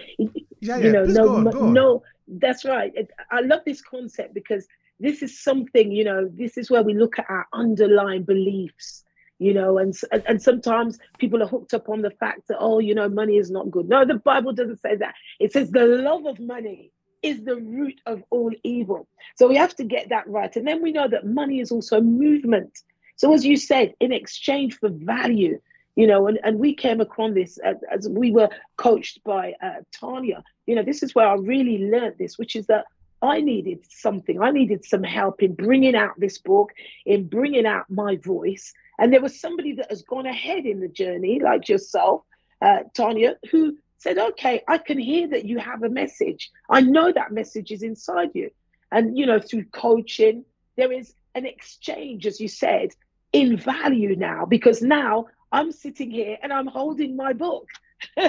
[0.60, 1.74] Yeah, you know, Please no, go on, go on.
[1.74, 2.04] no.
[2.28, 2.92] That's right.
[3.32, 4.68] I love this concept because
[5.00, 5.92] this is something.
[5.92, 9.04] You know, this is where we look at our underlying beliefs.
[9.40, 12.80] You know, and and, and sometimes people are hooked up on the fact that oh,
[12.80, 13.88] you know, money is not good.
[13.88, 15.16] No, the Bible doesn't say that.
[15.40, 16.92] It says the love of money
[17.22, 19.08] is the root of all evil.
[19.36, 20.56] So we have to get that right.
[20.56, 22.80] And then we know that money is also a movement.
[23.16, 25.60] So as you said, in exchange for value,
[25.96, 29.82] you know, and, and we came across this as, as we were coached by uh,
[29.92, 30.44] Tanya.
[30.68, 32.86] You know, this is where I really learned this, which is that
[33.22, 34.42] I needed something.
[34.42, 36.72] I needed some help in bringing out this book,
[37.06, 38.74] in bringing out my voice.
[39.00, 42.24] And there was somebody that has gone ahead in the journey, like yourself,
[42.62, 46.52] uh, Tanya, who said, okay, I can hear that you have a message.
[46.70, 48.52] I know that message is inside you.
[48.92, 50.46] And, you know, through coaching,
[50.76, 52.90] there is an exchange, as you said,
[53.34, 57.68] in value now, because now I'm sitting here and I'm holding my book.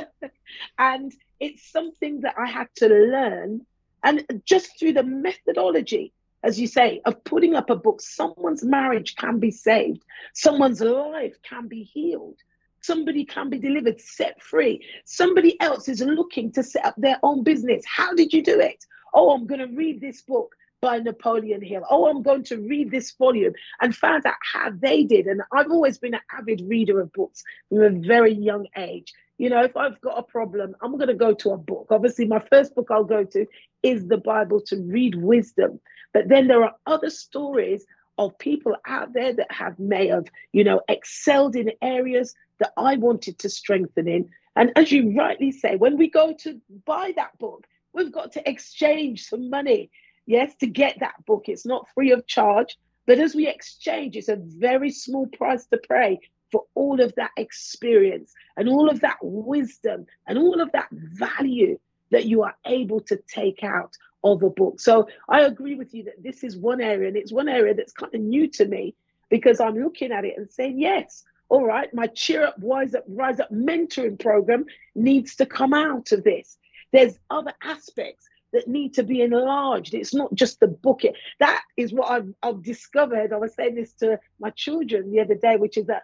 [0.78, 3.66] and it's something that I had to learn.
[4.02, 9.16] And just through the methodology, as you say, of putting up a book, someone's marriage
[9.16, 12.38] can be saved, someone's life can be healed.
[12.80, 14.86] Somebody can be delivered, set free.
[15.04, 17.84] Somebody else is looking to set up their own business.
[17.84, 18.84] How did you do it?
[19.12, 21.82] Oh, I'm going to read this book by Napoleon Hill.
[21.90, 25.26] Oh, I'm going to read this volume and found out how they did.
[25.26, 29.12] And I've always been an avid reader of books from a very young age.
[29.38, 31.86] You know, if I've got a problem, I'm going to go to a book.
[31.90, 33.46] Obviously, my first book I'll go to
[33.82, 35.80] is the Bible to read wisdom.
[36.12, 37.86] But then there are other stories
[38.18, 42.96] of people out there that have may have, you know, excelled in areas that I
[42.96, 44.28] wanted to strengthen in.
[44.56, 48.48] And as you rightly say, when we go to buy that book, we've got to
[48.48, 49.90] exchange some money
[50.28, 51.44] yes, to get that book.
[51.48, 52.76] It's not free of charge,
[53.06, 56.20] but as we exchange, it's a very small price to pay
[56.50, 61.78] for all of that experience and all of that wisdom and all of that value
[62.10, 63.94] that you are able to take out
[64.24, 64.80] of a book.
[64.80, 67.92] So I agree with you that this is one area, and it's one area that's
[67.92, 68.94] kind of new to me
[69.30, 73.04] because I'm looking at it and saying, yes, all right, my Cheer Up, Wise Up,
[73.08, 76.58] Rise Up mentoring program needs to come out of this.
[76.92, 79.94] There's other aspects that need to be enlarged.
[79.94, 81.04] It's not just the book.
[81.04, 83.32] It, that is what I've, I've discovered.
[83.32, 86.02] I was saying this to my children the other day, which is that at,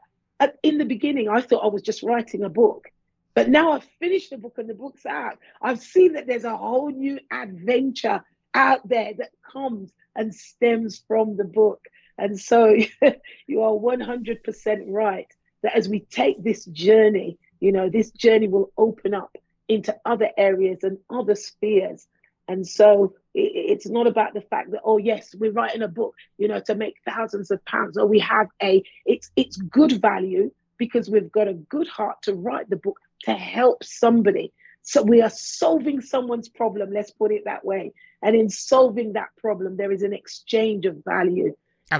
[0.62, 2.88] in the beginning, I thought I was just writing a book.
[3.34, 5.38] But now I've finished the book and the book's out.
[5.60, 8.22] I've seen that there's a whole new adventure
[8.54, 11.80] out there that comes and stems from the book.
[12.16, 12.66] And so
[13.46, 15.26] you are 100% right
[15.62, 19.36] that as we take this journey, you know, this journey will open up
[19.68, 22.06] into other areas and other spheres.
[22.46, 26.46] And so it's not about the fact that, oh, yes, we're writing a book, you
[26.46, 31.08] know, to make thousands of pounds, or we have a, it's, it's good value because
[31.08, 34.52] we've got a good heart to write the book to help somebody.
[34.82, 37.92] So we are solving someone's problem, let's put it that way.
[38.22, 41.44] And in solving that problem, there is an exchange of value,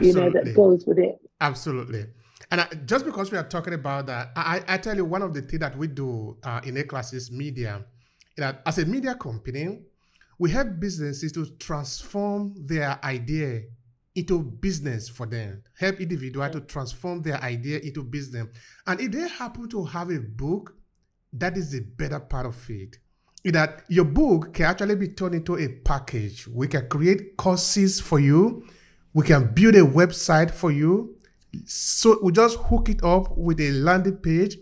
[0.01, 0.41] you know, Absolutely.
[0.43, 1.19] that goes with it.
[1.41, 2.05] Absolutely.
[2.51, 5.33] And I, just because we are talking about that, I, I tell you one of
[5.33, 7.85] the things that we do uh, in A classes media,
[8.37, 9.81] that as a media company,
[10.39, 13.63] we help businesses to transform their idea
[14.15, 15.63] into business for them.
[15.79, 18.47] Help individual to transform their idea into business.
[18.87, 20.75] And if they happen to have a book,
[21.33, 22.99] that is the better part of it.
[23.45, 26.47] that your book can actually be turned into a package.
[26.47, 28.67] We can create courses for you.
[29.13, 31.17] We can build a website for you.
[31.67, 34.57] So we just hook it up with a landing page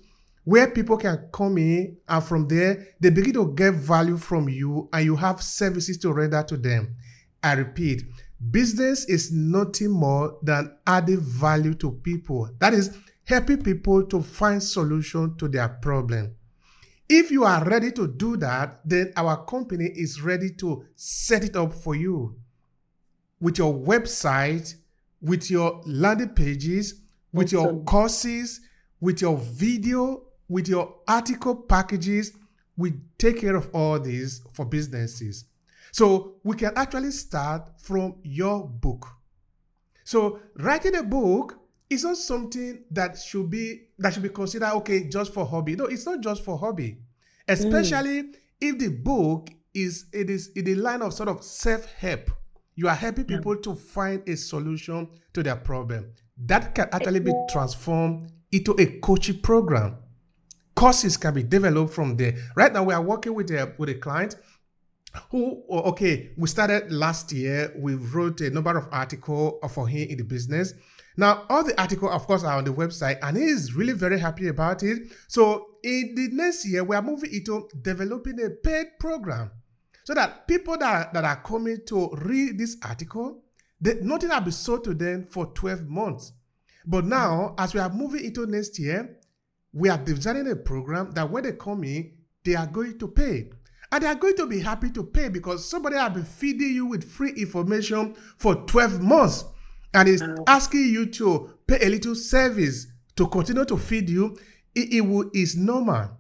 [0.44, 4.88] where people can come in and from there they begin to get value from you
[4.92, 6.94] and you have services to render to them.
[7.42, 8.02] I repeat,
[8.50, 12.50] business is nothing more than adding value to people.
[12.58, 16.34] That is helping people to find solution to their problem.
[17.08, 21.56] If you are ready to do that, then our company is ready to set it
[21.56, 22.36] up for you
[23.40, 24.74] with your website,
[25.20, 26.94] with your landing pages,
[27.32, 27.76] with awesome.
[27.76, 28.60] your courses,
[29.00, 30.22] with your video,
[30.52, 32.32] with your article packages.
[32.76, 35.46] We take care of all these for businesses.
[35.92, 39.06] So we can actually start from your book.
[40.04, 45.08] So writing a book is not something that should be that should be considered okay
[45.08, 45.76] just for hobby.
[45.76, 46.98] No, it's not just for hobby.
[47.48, 48.34] Especially mm.
[48.60, 52.30] if the book is it is in the line of sort of self-help.
[52.74, 53.62] You are helping people yeah.
[53.62, 56.12] to find a solution to their problem.
[56.38, 59.96] That can actually be transformed into a coaching program.
[60.74, 62.36] Courses can be developed from there.
[62.56, 64.36] Right now, we are working with a with a client
[65.30, 67.72] who okay we started last year.
[67.76, 70.74] We wrote a number of articles for him in the business.
[71.16, 74.18] Now all the articles of course are on the website and he is really very
[74.18, 75.12] happy about it.
[75.28, 79.50] So in the next year we are moving into developing a paid program
[80.04, 83.42] so that people that, that are coming to read this article
[83.80, 86.32] they, nothing will be sold to them for 12 months.
[86.86, 89.18] But now as we are moving into next year
[89.72, 92.12] we are designing a program that when they come in
[92.44, 93.50] they are going to pay
[93.92, 96.86] and they are going to be happy to pay because somebody has been feeding you
[96.86, 99.44] with free information for 12 months
[99.94, 104.36] and is asking you to pay a little service to continue to feed you.
[104.74, 106.10] It, it will, is normal.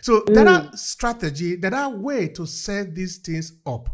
[0.00, 0.34] So mm.
[0.34, 3.90] there are strategy, there are way to set these things up.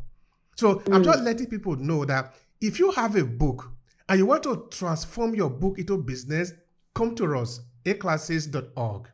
[0.56, 0.94] So mm.
[0.94, 3.72] I'm just letting people know that if you have a book
[4.08, 6.52] and you want to transform your book into business,
[6.94, 9.09] come to us, aclasses.org.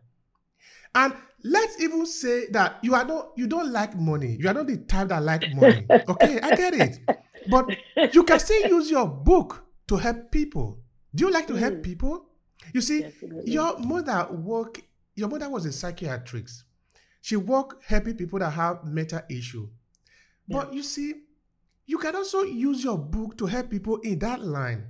[0.94, 4.66] And let's even say that you are not you don't like money you are not
[4.66, 6.98] the type that like money okay i get it
[7.48, 7.66] but
[8.12, 10.78] you can still use your book to help people
[11.14, 11.82] do you like to help mm.
[11.82, 12.26] people
[12.74, 13.52] you see Definitely.
[13.52, 14.80] your mother work
[15.14, 16.64] your mother was a psychiatrist
[17.22, 19.68] she worked helping people that have mental issue
[20.48, 20.76] but yeah.
[20.76, 21.14] you see
[21.86, 24.88] you can also use your book to help people in that line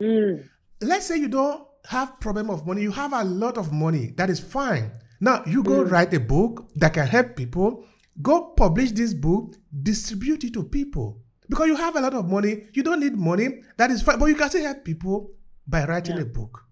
[0.00, 0.46] mm.
[0.82, 4.30] let's say you don't have problem of money you have a lot of money that
[4.30, 4.90] is fine
[5.22, 5.90] now you go mm.
[5.90, 7.84] write a book that can help people.
[8.20, 11.22] Go publish this book, distribute it to people.
[11.48, 13.62] Because you have a lot of money, you don't need money.
[13.76, 15.30] That is fine, but you can still help people
[15.68, 16.22] by writing yeah.
[16.22, 16.64] a book.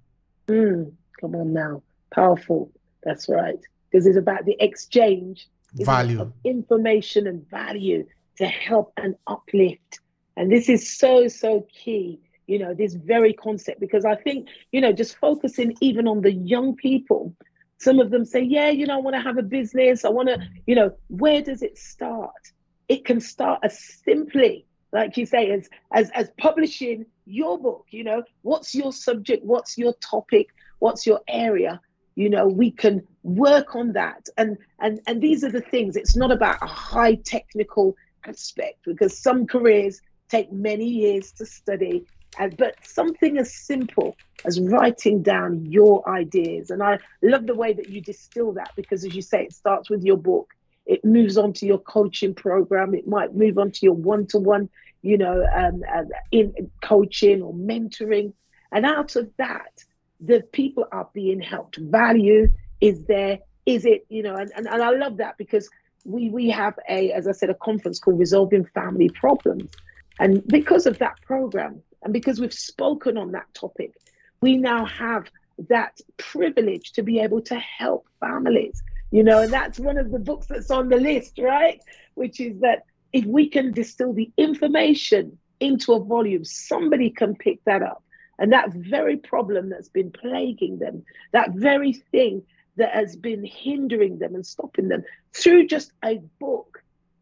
[0.49, 0.93] Mm.
[1.21, 1.83] Come on now,
[2.13, 2.73] powerful.
[3.05, 3.61] That's right.
[3.89, 8.05] Because it's about the exchange value of information and value
[8.39, 10.01] to help and uplift.
[10.37, 12.19] And this is so so key
[12.51, 16.33] you know this very concept because i think you know just focusing even on the
[16.33, 17.35] young people
[17.81, 20.05] some of them say, yeah, you know, I want to have a business.
[20.05, 22.53] I want to, you know, where does it start?
[22.89, 28.05] It can start as simply, like you say, as as as publishing your book, you
[28.05, 30.49] know, what's your subject, what's your topic,
[30.79, 31.81] what's your area?
[32.17, 34.29] You know, we can work on that.
[34.37, 35.97] And and and these are the things.
[35.97, 37.97] It's not about a high technical
[38.27, 42.05] aspect because some careers take many years to study
[42.39, 46.71] and, but something as simple as writing down your ideas.
[46.71, 49.91] And I love the way that you distill that because, as you say, it starts
[49.91, 50.55] with your book,
[50.87, 54.39] it moves on to your coaching program, it might move on to your one to
[54.39, 54.69] one,
[55.03, 58.33] you know, um, uh, in coaching or mentoring.
[58.73, 59.85] And out of that,
[60.21, 61.79] the people are being helped.
[61.79, 63.41] Value is there.
[63.67, 65.69] Is it, you know, and, and, and I love that because
[66.05, 69.71] we we have a, as I said, a conference called Resolving Family Problems.
[70.19, 73.93] And because of that program, and because we've spoken on that topic,
[74.41, 75.27] we now have
[75.69, 78.83] that privilege to be able to help families.
[79.11, 81.81] You know, and that's one of the books that's on the list, right?
[82.15, 87.63] Which is that if we can distill the information into a volume, somebody can pick
[87.65, 88.05] that up.
[88.39, 92.43] And that very problem that's been plaguing them, that very thing
[92.77, 95.03] that has been hindering them and stopping them
[95.35, 96.70] through just a book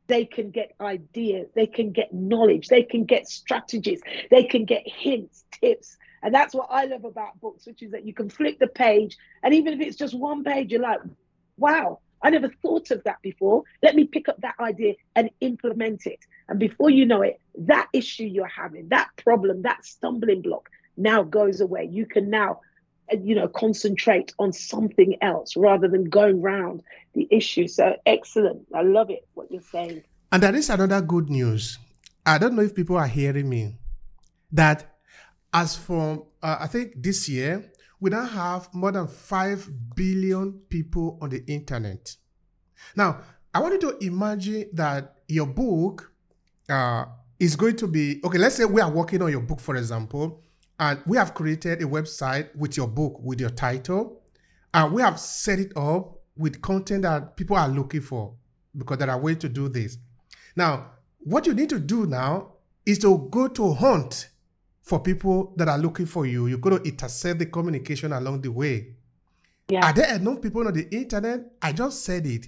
[0.08, 4.00] they can get ideas, they can get knowledge, they can get strategies,
[4.30, 5.96] they can get hints, tips.
[6.22, 9.16] And that's what I love about books, which is that you can flip the page,
[9.42, 11.00] and even if it's just one page, you're like,
[11.56, 13.62] wow, I never thought of that before.
[13.82, 16.18] Let me pick up that idea and implement it.
[16.48, 21.22] And before you know it, that issue you're having, that problem, that stumbling block now
[21.22, 21.88] goes away.
[21.90, 22.60] You can now
[23.12, 26.82] you know, concentrate on something else rather than going round
[27.14, 27.68] the issue.
[27.68, 28.66] So excellent.
[28.74, 30.02] I love it, what you're saying.
[30.30, 31.78] And there is another good news.
[32.26, 33.78] I don't know if people are hearing me.
[34.52, 34.98] That
[35.52, 41.18] as from, uh, I think this year, we now have more than 5 billion people
[41.20, 42.16] on the internet.
[42.94, 43.20] Now,
[43.52, 46.12] I want you to imagine that your book
[46.68, 47.06] uh,
[47.38, 48.38] is going to be okay.
[48.38, 50.42] Let's say we are working on your book, for example,
[50.78, 54.22] and we have created a website with your book, with your title,
[54.72, 58.34] and we have set it up with content that people are looking for
[58.76, 59.98] because there are ways to do this.
[60.54, 62.52] Now, what you need to do now
[62.86, 64.28] is to go to hunt
[64.82, 66.46] for people that are looking for you.
[66.46, 68.94] You're going to intercept the communication along the way.
[69.68, 69.84] Yeah.
[69.84, 71.40] Are there enough people on the internet?
[71.60, 72.46] I just said it.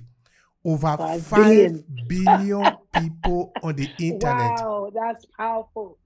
[0.64, 4.60] Over five, 5 billion, billion people on the internet.
[4.60, 5.98] Wow, that's powerful.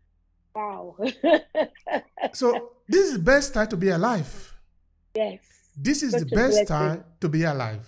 [0.55, 0.97] Wow.
[2.33, 4.55] so this is the best time to be alive.
[5.15, 5.41] Yes.
[5.77, 7.87] This is Such the best time to be alive.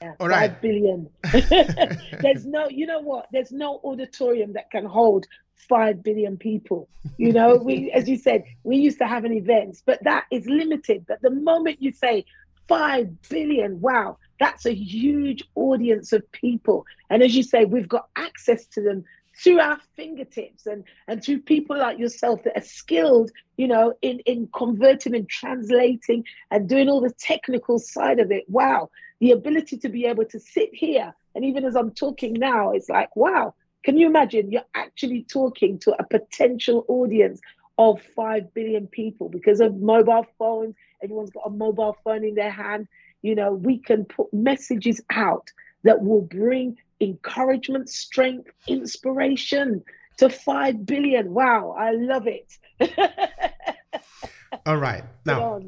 [0.00, 0.50] Yeah, All right.
[0.52, 1.10] Five billion.
[2.20, 3.28] There's no, you know what?
[3.32, 5.26] There's no auditorium that can hold
[5.68, 6.88] five billion people.
[7.16, 10.46] You know, we, as you said, we used to have an event, but that is
[10.46, 11.04] limited.
[11.06, 12.24] But the moment you say
[12.68, 16.86] five billion, wow, that's a huge audience of people.
[17.10, 19.04] And as you say, we've got access to them
[19.42, 24.20] through our fingertips and and through people like yourself that are skilled you know in
[24.20, 28.44] in converting and translating and doing all the technical side of it.
[28.48, 28.90] Wow.
[29.20, 31.14] The ability to be able to sit here.
[31.34, 33.54] And even as i'm talking now it's like wow.
[33.84, 34.50] Can you imagine?
[34.50, 37.38] You're actually talking to a potential audience
[37.76, 40.74] of 5 billion people because of mobile phones.
[41.02, 42.88] Everyone's got a mobile phone in their hand.
[43.22, 45.50] You know we can put messages out
[45.82, 49.84] that will bring encouragement, strength, inspiration
[50.18, 51.32] to 5 billion.
[51.32, 52.58] Wow, I love it.
[54.66, 55.04] All right.
[55.24, 55.60] Now,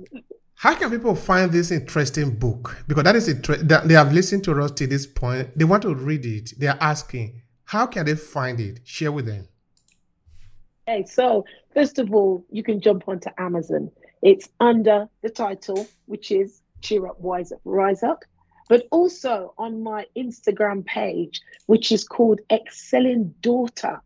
[0.55, 2.83] how can people find this interesting book?
[2.89, 5.57] Because that is that they have listened to us to this point.
[5.57, 6.53] They want to read it.
[6.59, 8.81] They are asking, how can they find it?
[8.85, 9.49] Share with them.
[10.89, 13.91] Okay, so first of all, you can jump onto Amazon.
[14.23, 18.25] It's under the title, which is Cheer Up, Wise Up, Rise Up
[18.69, 24.01] but also on my Instagram page, which is called Excelling Daughter.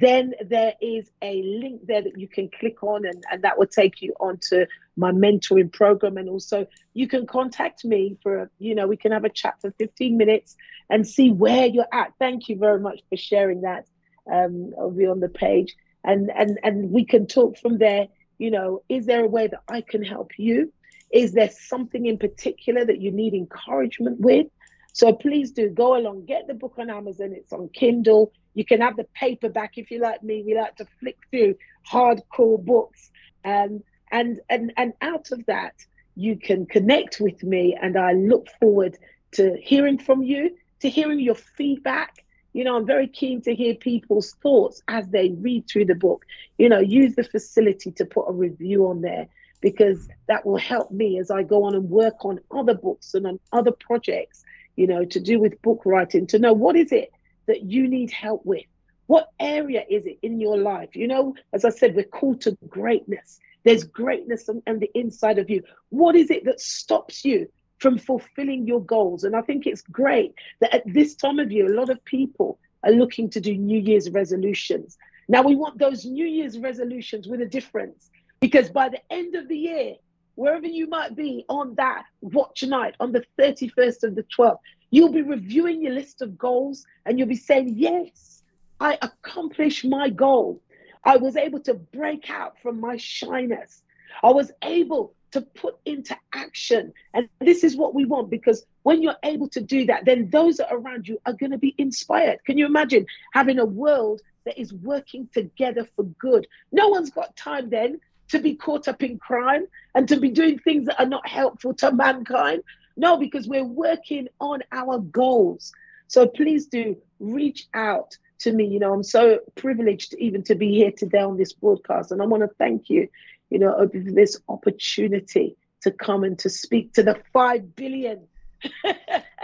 [0.00, 3.66] Then there is a link there that you can click on, and, and that will
[3.66, 4.64] take you onto
[4.96, 6.16] my mentoring program.
[6.16, 9.72] And also, you can contact me for, you know, we can have a chat for
[9.72, 10.56] 15 minutes
[10.88, 12.12] and see where you're at.
[12.18, 13.86] Thank you very much for sharing that.
[14.32, 18.08] Um, I'll be on the page, and and and we can talk from there.
[18.36, 20.72] You know, is there a way that I can help you?
[21.10, 24.46] Is there something in particular that you need encouragement with?
[24.92, 27.32] So please do go along, get the book on Amazon.
[27.32, 28.32] It's on Kindle.
[28.54, 30.42] You can have the paperback if you like me.
[30.44, 31.54] We like to flick through
[31.88, 33.10] hardcore books.
[33.44, 35.74] Um, and and and out of that,
[36.16, 38.98] you can connect with me, and I look forward
[39.32, 42.24] to hearing from you, to hearing your feedback.
[42.52, 46.24] You know, I'm very keen to hear people's thoughts as they read through the book.
[46.56, 49.28] You know, use the facility to put a review on there
[49.60, 53.26] because that will help me as I go on and work on other books and
[53.26, 54.44] on other projects,
[54.76, 57.10] you know, to do with book writing, to know what is it
[57.46, 58.64] that you need help with?
[59.06, 60.94] What area is it in your life?
[60.94, 63.40] You know, as I said, we're called to greatness.
[63.64, 65.62] There's greatness on, on the inside of you.
[65.88, 67.48] What is it that stops you
[67.78, 69.24] from fulfilling your goals?
[69.24, 72.58] And I think it's great that at this time of year, a lot of people
[72.84, 74.96] are looking to do New Year's resolutions.
[75.26, 79.48] Now, we want those New Year's resolutions with a difference because by the end of
[79.48, 79.94] the year,
[80.34, 84.58] wherever you might be on that watch night, on the 31st of the 12th,
[84.90, 88.42] you'll be reviewing your list of goals and you'll be saying, Yes,
[88.80, 90.62] I accomplished my goal.
[91.04, 93.82] I was able to break out from my shyness.
[94.22, 96.92] I was able to put into action.
[97.14, 100.60] And this is what we want because when you're able to do that, then those
[100.60, 102.38] around you are going to be inspired.
[102.44, 106.46] Can you imagine having a world that is working together for good?
[106.72, 110.58] No one's got time then to be caught up in crime and to be doing
[110.58, 112.62] things that are not helpful to mankind.
[112.96, 115.72] No, because we're working on our goals.
[116.08, 118.66] So please do reach out to me.
[118.66, 122.12] You know, I'm so privileged even to be here today on this broadcast.
[122.12, 123.08] And I want to thank you,
[123.50, 128.26] you know, for this opportunity to come and to speak to the five billion.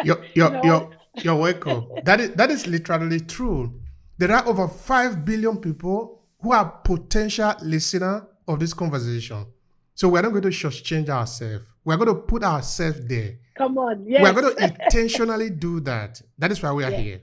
[0.05, 0.61] you're, you're, you know?
[0.64, 0.91] you're,
[1.22, 1.87] you're welcome.
[2.03, 3.80] that is that is literally true.
[4.18, 9.47] There are over five billion people who are potential listener of this conversation.
[9.95, 11.66] So we're not going to shortchange ourselves.
[11.84, 13.38] We're going to put ourselves there.
[13.57, 14.05] Come on.
[14.07, 14.22] Yes.
[14.22, 16.20] We're going to intentionally do that.
[16.38, 17.01] That is why we are yes.
[17.01, 17.20] here.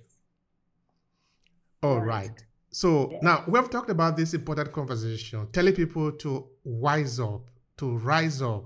[1.83, 2.29] All right.
[2.29, 2.45] right.
[2.71, 3.23] So yes.
[3.23, 8.41] now we have talked about this important conversation, telling people to wise up, to rise
[8.41, 8.65] up,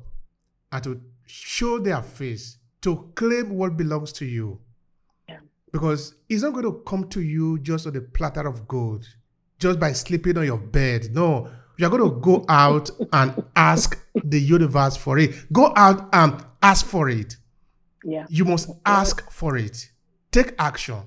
[0.71, 4.59] and to show their face, to claim what belongs to you.
[5.27, 5.39] Yeah.
[5.71, 9.07] Because it's not going to come to you just on a platter of gold,
[9.57, 11.09] just by sleeping on your bed.
[11.11, 15.51] No, you're going to go out and ask the universe for it.
[15.51, 17.37] Go out and ask for it.
[18.03, 18.25] Yeah.
[18.29, 19.91] You must ask for it.
[20.31, 21.01] Take action.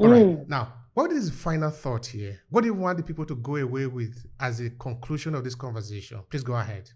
[0.00, 0.36] All Mm.
[0.38, 0.48] right.
[0.48, 2.40] Now, what is the final thought here?
[2.50, 5.54] What do you want the people to go away with as a conclusion of this
[5.54, 6.20] conversation?
[6.30, 6.90] Please go ahead.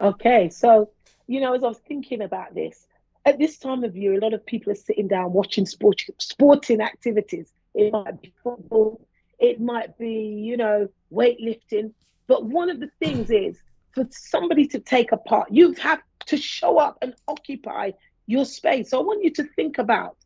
[0.00, 0.90] Okay, so
[1.26, 2.86] you know, as I was thinking about this,
[3.26, 6.80] at this time of year, a lot of people are sitting down watching sport, sporting
[6.80, 7.52] activities.
[7.74, 9.06] It might be football,
[9.38, 11.92] it might be, you know, weightlifting.
[12.28, 13.60] But one of the things is
[13.92, 17.92] for somebody to take a part, you have to show up and occupy
[18.26, 18.90] your space.
[18.90, 20.16] So I want you to think about,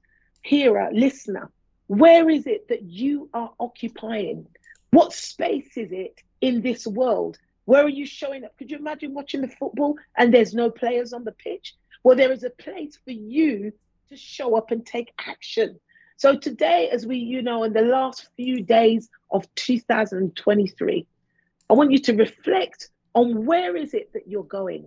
[0.42, 1.50] hearer, listener,
[1.86, 4.46] where is it that you are occupying?
[4.90, 7.38] What space is it in this world?
[7.64, 8.59] Where are you showing up?
[8.59, 11.76] Could you imagine watching the football and there's no players on the pitch?
[12.03, 13.72] Well, there is a place for you
[14.09, 15.78] to show up and take action.
[16.16, 21.07] So today, as we, you know, in the last few days of 2023,
[21.72, 24.84] I want you to reflect on where is it that you're going?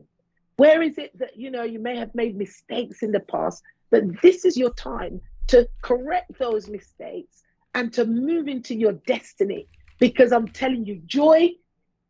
[0.57, 4.03] Where is it that, you know, you may have made mistakes in the past, but
[4.21, 7.41] this is your time to correct those mistakes
[7.73, 9.67] and to move into your destiny.
[9.97, 11.53] Because I'm telling you, joy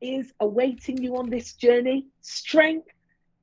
[0.01, 2.07] is awaiting you on this journey.
[2.19, 2.89] Strength,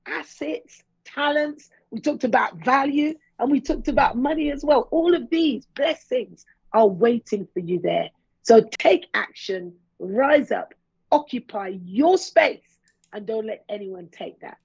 [0.04, 1.70] assets, talents.
[1.90, 4.86] We talked about value and we talked about money as well.
[4.90, 8.10] All of these blessings are waiting for you there.
[8.42, 10.74] So take action, rise up,
[11.12, 12.78] occupy your space,
[13.12, 14.58] and don't let anyone take that.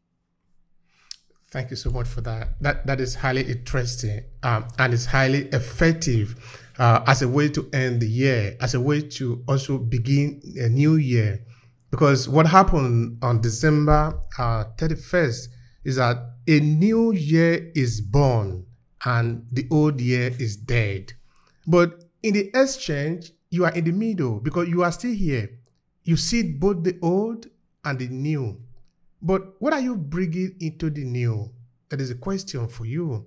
[1.50, 2.62] Thank you so much for that.
[2.62, 6.36] That that is highly interesting um, and it's highly effective
[6.78, 10.68] uh, as a way to end the year, as a way to also begin a
[10.68, 11.46] new year.
[11.90, 15.48] Because what happened on December uh, 31st
[15.86, 16.18] is that
[16.48, 18.66] a new year is born
[19.06, 21.14] and the old year is dead.
[21.66, 25.50] But in the exchange, you are in the middle because you are still here.
[26.08, 27.48] You see both the old
[27.84, 28.62] and the new.
[29.22, 31.52] But what are you bringing into the new?
[31.90, 33.26] That is a question for you.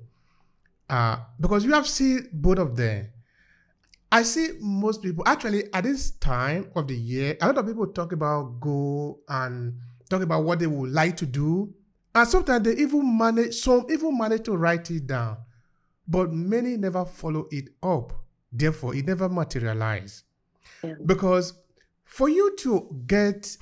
[0.88, 3.10] Uh, because you have seen both of them.
[4.10, 7.86] I see most people, actually, at this time of the year, a lot of people
[7.86, 9.74] talk about goal and
[10.08, 11.74] talk about what they would like to do.
[12.14, 15.36] And sometimes they even manage, some even manage to write it down.
[16.08, 18.14] But many never follow it up.
[18.50, 20.24] Therefore, it never materializes.
[20.82, 20.94] Yeah.
[21.04, 21.52] Because
[22.10, 23.56] for you to get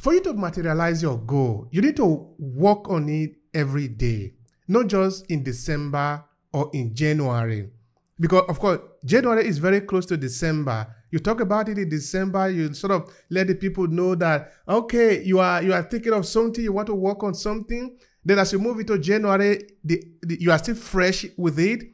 [0.00, 4.34] for you to materialize your goal, you need to work on it every day,
[4.68, 6.22] not just in December
[6.52, 7.70] or in January.
[8.18, 10.86] Because, of course, January is very close to December.
[11.10, 15.22] You talk about it in December, you sort of let the people know that, okay,
[15.22, 17.96] you are you are thinking of something, you want to work on something.
[18.24, 21.84] Then as you move into January, the, the, you are still fresh with it.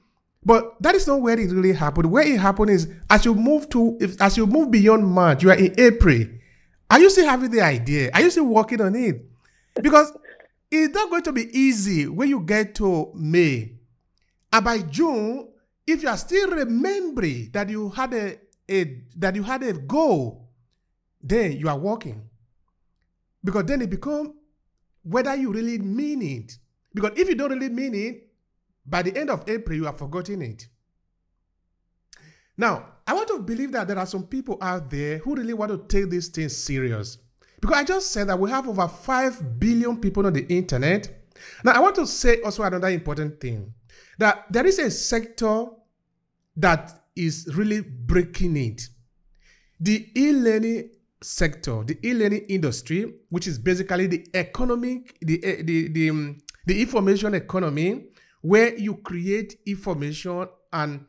[0.45, 2.11] But that is not where it really happened.
[2.11, 5.51] Where it happened is as you move to, if, as you move beyond March, you
[5.51, 6.25] are in April.
[6.91, 8.11] Are you still having the idea?
[8.15, 9.23] Are you still working on it?
[9.81, 10.13] Because
[10.71, 13.73] it's not going to be easy when you get to May.
[14.53, 15.49] And by June,
[15.87, 18.39] if you are still remembering that you had a,
[18.69, 20.49] a that you had a goal,
[21.23, 22.23] then you are working.
[23.45, 24.31] Because then it becomes
[25.03, 26.59] whether you really mean it.
[26.95, 28.30] Because if you don't really mean it,
[28.91, 30.67] by the end of April, you have forgotten it.
[32.57, 35.71] Now, I want to believe that there are some people out there who really want
[35.71, 37.19] to take these things serious.
[37.61, 41.09] Because I just said that we have over 5 billion people on the internet.
[41.65, 43.73] Now, I want to say also another important thing
[44.19, 45.67] that there is a sector
[46.57, 48.89] that is really breaking it.
[49.79, 50.91] The e learning
[51.23, 56.39] sector, the e learning industry, which is basically the economic, the, eh, the, the, um,
[56.67, 58.10] the information economy,
[58.41, 61.05] where you create information and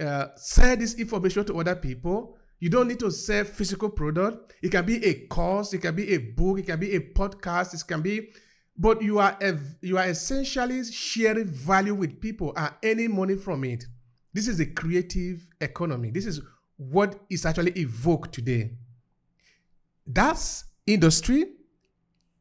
[0.00, 2.36] uh, sell this information to other people.
[2.60, 4.54] You don't need to sell physical product.
[4.62, 7.74] It can be a course, it can be a book, it can be a podcast,
[7.74, 8.30] it can be,
[8.76, 9.38] but you are
[9.80, 13.84] you are essentially sharing value with people and earning money from it.
[14.32, 16.10] This is a creative economy.
[16.10, 16.40] This is
[16.76, 18.72] what is actually evoked today.
[20.06, 20.38] That
[20.86, 21.44] industry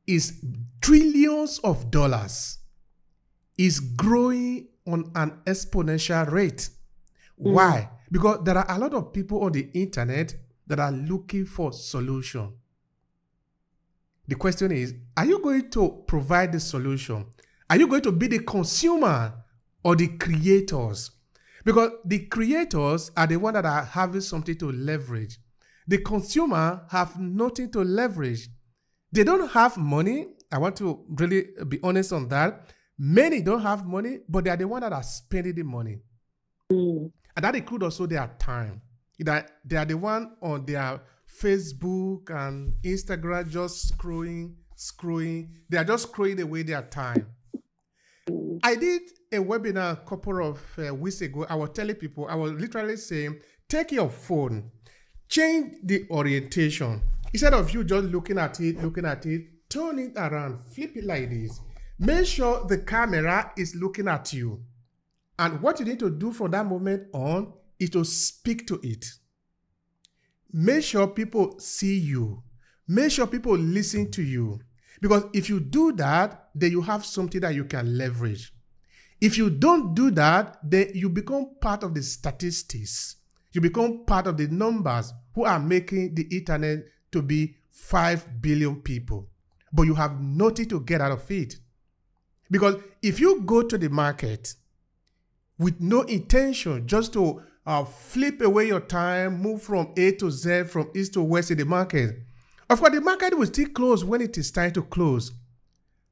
[0.07, 0.43] is
[0.81, 2.59] trillions of dollars
[3.57, 6.69] is growing on an exponential rate.
[7.41, 7.53] Hmm.
[7.53, 7.89] Why?
[8.11, 10.35] Because there are a lot of people on the internet
[10.67, 12.53] that are looking for solution.
[14.27, 17.25] The question is, are you going to provide the solution?
[17.69, 19.33] Are you going to be the consumer
[19.83, 21.11] or the creators?
[21.65, 25.39] Because the creators are the one that are having something to leverage.
[25.87, 28.47] The consumer have nothing to leverage.
[29.11, 32.67] They don't have money I want to really be honest on that.
[33.05, 35.99] Many don't have money, but they are the one that are spending the money.
[36.71, 37.11] Mm.
[37.35, 38.81] And that includes also their time.
[39.19, 41.01] That they are the one on their
[41.41, 45.49] Facebook and Instagram just scrolling, scrolling.
[45.67, 47.27] They are just scrolling away their time.
[48.63, 49.01] I did
[49.33, 51.45] a webinar a couple of uh, weeks ago.
[51.49, 53.37] I was telling people, I was literally saying,
[53.67, 54.71] take your phone,
[55.27, 57.01] change the orientation.
[57.33, 61.03] Instead of you just looking at it, looking at it, turn it around, flip it
[61.03, 61.59] like this.
[61.99, 64.63] Make sure the camera is looking at you.
[65.37, 69.05] And what you need to do from that moment on is to speak to it.
[70.51, 72.43] Make sure people see you.
[72.87, 74.59] Make sure people listen to you.
[75.01, 78.53] Because if you do that, then you have something that you can leverage.
[79.19, 83.15] If you don't do that, then you become part of the statistics.
[83.51, 88.81] You become part of the numbers who are making the internet to be 5 billion
[88.81, 89.29] people.
[89.71, 91.57] But you have nothing to get out of it.
[92.49, 94.55] Because if you go to the market
[95.57, 100.65] with no intention just to uh, flip away your time, move from A to Z,
[100.65, 102.15] from east to west in the market,
[102.69, 105.31] of course, the market will still close when it is time to close.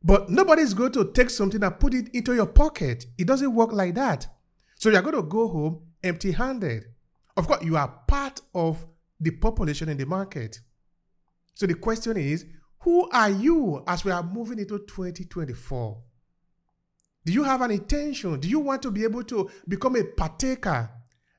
[0.03, 3.05] But nobody is going to take something and put it into your pocket.
[3.17, 4.27] It doesn't work like that.
[4.75, 6.85] So you're going to go home empty handed.
[7.37, 8.83] Of course, you are part of
[9.19, 10.59] the population in the market.
[11.53, 12.45] So the question is
[12.79, 16.01] who are you as we are moving into 2024?
[17.25, 18.39] Do you have an intention?
[18.39, 20.89] Do you want to be able to become a partaker?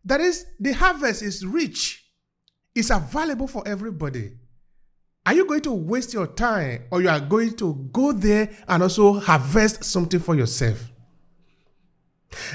[0.05, 2.05] That is, the harvest is rich,
[2.75, 4.33] it's available for everybody.
[5.25, 8.83] Are you going to waste your time or you are going to go there and
[8.83, 10.91] also harvest something for yourself?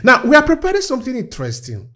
[0.03, 1.89] Now, we are preparing something interesting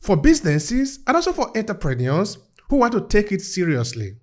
[0.00, 4.16] for businesses and also for entrepreneurs who want to take it seriously.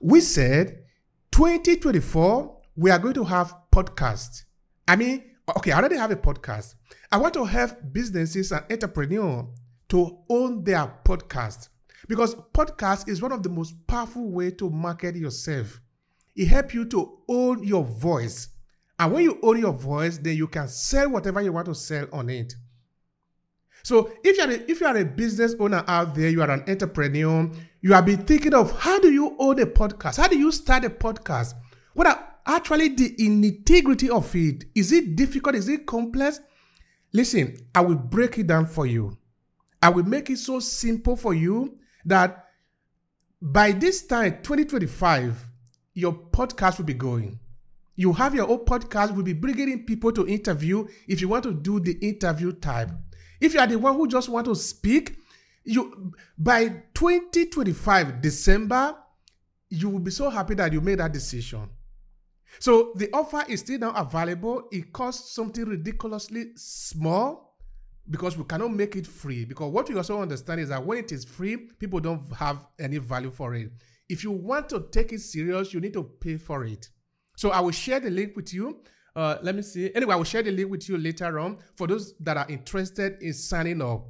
[0.00, 0.84] We said
[1.32, 4.44] 2024, we are going to have podcasts.
[4.86, 6.74] I mean, okay, I already have a podcast.
[7.10, 9.46] I want to have businesses and entrepreneurs
[9.88, 11.68] to own their podcast
[12.08, 15.80] because podcast is one of the most powerful way to market yourself.
[16.36, 18.48] It helps you to own your voice.
[18.98, 22.06] And when you own your voice, then you can sell whatever you want to sell
[22.12, 22.54] on it.
[23.82, 26.64] So if you're a, if you are a business owner out there, you are an
[26.68, 30.18] entrepreneur, you have been thinking of how do you own a podcast?
[30.18, 31.54] How do you start a podcast?
[31.94, 34.64] What are actually the integrity of it?
[34.74, 35.54] Is it difficult?
[35.54, 36.40] Is it complex?
[37.12, 39.16] Listen, I will break it down for you.
[39.82, 42.46] I will make it so simple for you that
[43.40, 45.46] by this time, 2025,
[45.94, 47.38] your podcast will be going.
[47.96, 51.44] You have your own podcast, we'll be bringing in people to interview if you want
[51.44, 52.90] to do the interview type.
[53.40, 55.16] If you are the one who just want to speak,
[55.64, 58.96] you by 2025 December,
[59.68, 61.68] you will be so happy that you made that decision.
[62.58, 64.68] So the offer is still now available.
[64.72, 67.56] It costs something ridiculously small
[68.08, 69.44] because we cannot make it free.
[69.44, 72.98] Because what we also understand is that when it is free, people don't have any
[72.98, 73.70] value for it.
[74.08, 76.88] If you want to take it serious, you need to pay for it.
[77.36, 78.82] So I will share the link with you.
[79.14, 79.90] Uh, let me see.
[79.94, 83.16] Anyway, I will share the link with you later on for those that are interested
[83.22, 84.06] in signing up.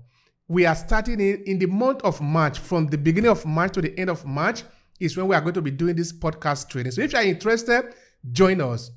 [0.49, 3.83] We are starting in, in the month of March, from the beginning of March to
[3.83, 4.65] the end of March,
[4.99, 6.93] is when we are going to be doing this podcast training.
[6.93, 7.95] So if you are interested,
[8.31, 8.91] join us.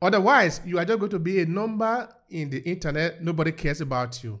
[0.00, 3.22] Otherwise, you are just going to be a number in the internet.
[3.22, 4.40] Nobody cares about you.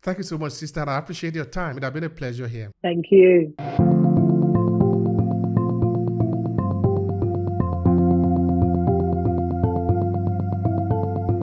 [0.00, 0.88] Thank you so much, sister.
[0.88, 1.76] I appreciate your time.
[1.76, 2.70] It has been a pleasure here.
[2.82, 3.54] Thank you.